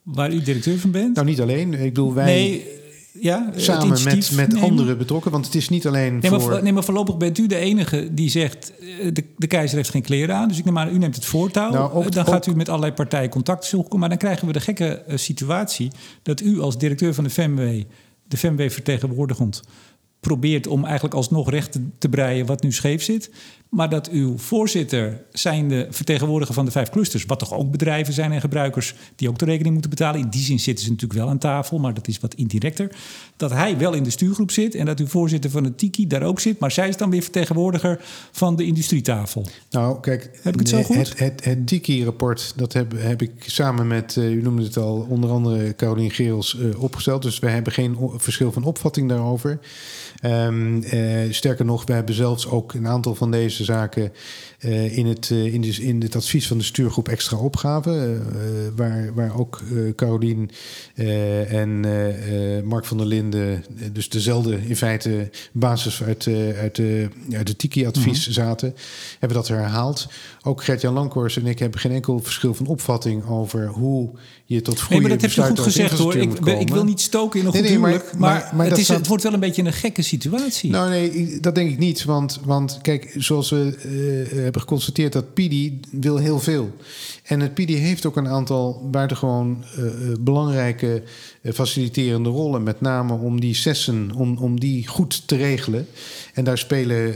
[0.03, 1.15] waar u directeur van bent?
[1.15, 1.74] Nou, niet alleen.
[1.74, 2.26] Ik bedoel, wij.
[2.26, 2.80] Nee,
[3.20, 5.32] ja, samen met, met anderen betrokken.
[5.32, 6.49] Want het is niet alleen nee, voor...
[6.49, 8.74] Maar, nee, maar voorlopig bent u de enige die zegt...
[9.14, 10.47] de, de keizer heeft geen kleren aan.
[10.47, 11.72] Dus ik neem aan, u neemt het voortouw.
[11.72, 13.99] Nou, ook, dan gaat u met allerlei partijen contact zoeken.
[13.99, 15.91] Maar dan krijgen we de gekke uh, situatie...
[16.22, 17.84] dat u als directeur van de FEMW...
[18.28, 19.62] de FEMW vertegenwoordigend
[20.20, 23.32] probeert om eigenlijk alsnog recht te, te breien wat nu scheef zit.
[23.72, 28.32] Maar dat uw voorzitter, zijnde vertegenwoordiger van de vijf clusters, wat toch ook bedrijven zijn
[28.32, 30.22] en gebruikers die ook de rekening moeten betalen.
[30.22, 32.95] In die zin zitten ze natuurlijk wel aan tafel, maar dat is wat indirecter.
[33.38, 36.24] Dat hij wel in de stuurgroep zit en dat uw voorzitter van het Tiki daar
[36.24, 37.99] ook zit, maar zij is dan weer vertegenwoordiger
[38.32, 39.45] van de industrietafel.
[39.69, 40.95] Nou, kijk, heb ik het zo goed?
[40.95, 45.05] Het, het, het Tiki-rapport, dat heb, heb ik samen met, uh, u noemde het al,
[45.09, 47.22] onder andere Caroline Geels uh, opgesteld.
[47.22, 49.59] Dus wij hebben geen verschil van opvatting daarover.
[50.26, 54.12] Um, uh, sterker nog, we hebben zelfs ook een aantal van deze zaken
[54.59, 58.22] uh, in, het, uh, in, de, in het advies van de stuurgroep extra opgave.
[58.76, 59.62] waar, waar ook
[59.95, 60.49] Carolien
[61.47, 61.80] en
[62.66, 68.18] Mark van der Linden, dus dezelfde in feite basis uit, uit, de, uit de Tiki-advies
[68.18, 68.34] mm -hmm.
[68.34, 68.76] zaten,
[69.20, 70.07] hebben dat herhaald.
[70.43, 74.12] Ook Gert-Jan Lankhorst en ik hebben geen enkel verschil van opvatting over hoe
[74.54, 76.16] je tot goede Nee, maar dat heb je goed gezegd hoor.
[76.16, 78.78] Ik, ik, wil niet stoken in een goed nee, nee, huwelijk, maar, maar, maar het,
[78.78, 78.97] is, staat...
[78.97, 80.70] het wordt wel een beetje een gekke situatie.
[80.70, 82.04] Nou nee, dat denk ik niet.
[82.04, 83.78] Want, want kijk, zoals we
[84.34, 85.14] uh, hebben geconstateerd...
[85.14, 86.76] dat PIDI wil heel veel.
[87.32, 89.86] En het PIDI heeft ook een aantal buitengewoon uh,
[90.19, 91.03] belangrijke
[91.41, 92.63] uh, faciliterende rollen.
[92.63, 95.88] Met name om die sessen, om, om die goed te regelen.
[96.34, 97.15] En daar spelen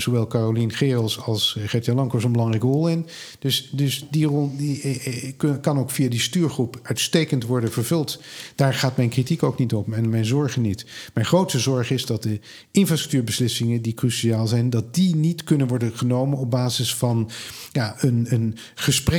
[0.00, 3.06] zowel Carolien Gerels als Gertjan Lankers een belangrijke rol in.
[3.38, 8.22] Dus, dus die rol die, kan ook via die stuurgroep uitstekend worden vervuld.
[8.54, 10.86] Daar gaat mijn kritiek ook niet op en mijn zorgen niet.
[11.14, 15.92] Mijn grootste zorg is dat de infrastructuurbeslissingen die cruciaal zijn, dat die niet kunnen worden
[15.96, 17.30] genomen op basis van
[17.72, 18.56] ja, een, een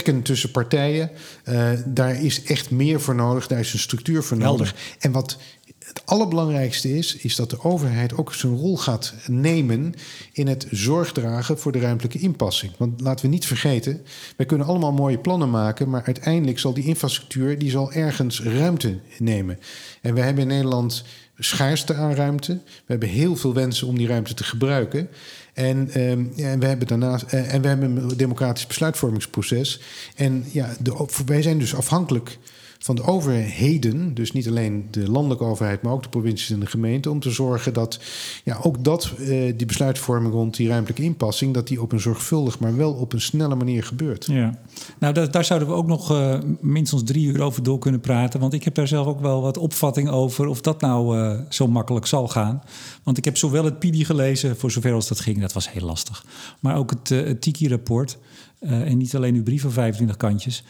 [0.02, 1.12] gesprekken tussen partijen.
[1.50, 4.68] Uh, daar is echt meer voor nodig, daar is een structuur voor nodig.
[4.68, 4.96] Helder.
[5.00, 5.38] En wat
[5.80, 9.94] het allerbelangrijkste is, is dat de overheid ook zijn rol gaat nemen
[10.34, 12.72] in het zorgdragen voor de ruimtelijke inpassing.
[12.78, 14.02] Want laten we niet vergeten,
[14.38, 19.00] wij kunnen allemaal mooie plannen maken, maar uiteindelijk zal die infrastructuur die zal ergens ruimte
[19.18, 19.60] nemen.
[20.02, 21.04] En we hebben in Nederland
[21.44, 22.54] schaarste aan ruimte.
[22.66, 25.10] We hebben heel veel wensen om die ruimte te gebruiken.
[25.54, 29.82] En, um, en, we hebben daarnaast, uh, en we hebben een democratisch besluitvormingsproces.
[30.16, 32.38] En ja, de, wij zijn dus afhankelijk
[32.84, 36.66] van de overheden, dus niet alleen de landelijke overheid, maar ook de provincies en de
[36.66, 38.00] gemeenten, om te zorgen dat
[38.44, 39.28] ja, ook dat, uh,
[39.58, 43.22] die besluitvorming rond die ruimtelijke inpassing, dat die op een zorgvuldig, maar wel op een
[43.22, 44.26] snelle manier gebeurt.
[44.26, 44.60] Ja,
[45.00, 48.40] nou daar, daar zouden we ook nog uh, minstens drie uur over door kunnen praten,
[48.40, 51.68] want ik heb daar zelf ook wel wat opvatting over of dat nou uh, zo
[51.68, 52.62] makkelijk zal gaan.
[53.04, 55.86] Want ik heb zowel het PIDI gelezen, voor zover als dat ging, dat was heel
[55.86, 56.26] lastig,
[56.60, 58.18] maar ook het, het Tiki-rapport.
[58.60, 60.64] en niet alleen uw brief van 25 kantjes.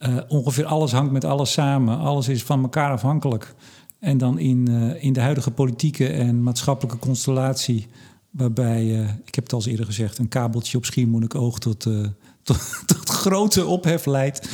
[0.00, 1.98] Uh, ongeveer alles hangt met alles samen.
[1.98, 3.54] Alles is van elkaar afhankelijk.
[4.00, 7.86] En dan in, eh, in de huidige politieke en maatschappelijke constellatie,
[8.30, 11.94] waarbij, eh, ik heb het al eens eerder gezegd, een kabeltje op Schiermonnikoog tot, eh,
[12.42, 14.48] tot, tot grote ophef leidt.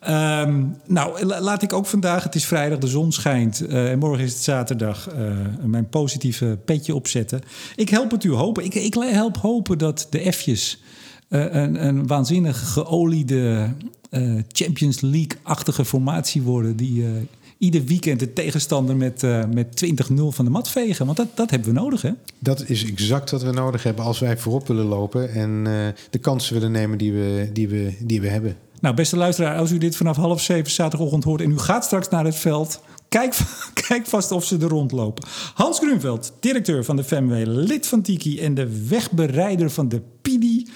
[0.00, 3.98] Ehm, nou, la- laat ik ook vandaag, het is vrijdag, de zon schijnt eh, en
[3.98, 7.40] morgen is het zaterdag, eh, mijn positieve petje opzetten.
[7.76, 8.64] Ik help het u hopen.
[8.64, 10.82] Ik, ik help hopen dat de F'jes
[11.28, 13.68] eh, een, een waanzinnig geoliede
[14.10, 16.76] eh, Champions League-achtige formatie worden.
[16.76, 17.10] Die eh,
[17.58, 21.06] ieder weekend de tegenstander met, eh, met 20-0 van de mat vegen.
[21.06, 22.10] Want dat, dat hebben we nodig, hè?
[22.38, 25.64] Dat is exact wat we nodig hebben als wij voorop willen lopen en
[26.10, 28.56] de kansen willen nemen die we, die, we, die we hebben.
[28.80, 32.08] Nou, beste luisteraar, als u dit vanaf half zeven zaterdagochtend hoort en u gaat straks
[32.08, 33.36] naar het veld, kijk,
[33.88, 35.28] kijk vast of ze er rondlopen.
[35.54, 40.68] Hans Grunveld, directeur van de FMW, lid van Tiki en de wegbereider van de PIDI.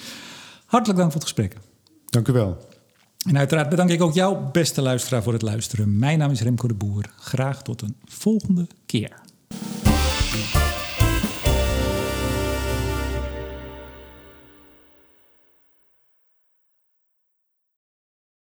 [0.65, 1.55] Hartelijk dank voor het gesprek.
[2.09, 2.57] Dank u wel.
[3.25, 5.97] En uiteraard bedank ik ook jou, beste luisteraar, voor het luisteren.
[5.97, 7.05] Mijn naam is Remco de Boer.
[7.19, 9.11] Graag tot een volgende keer.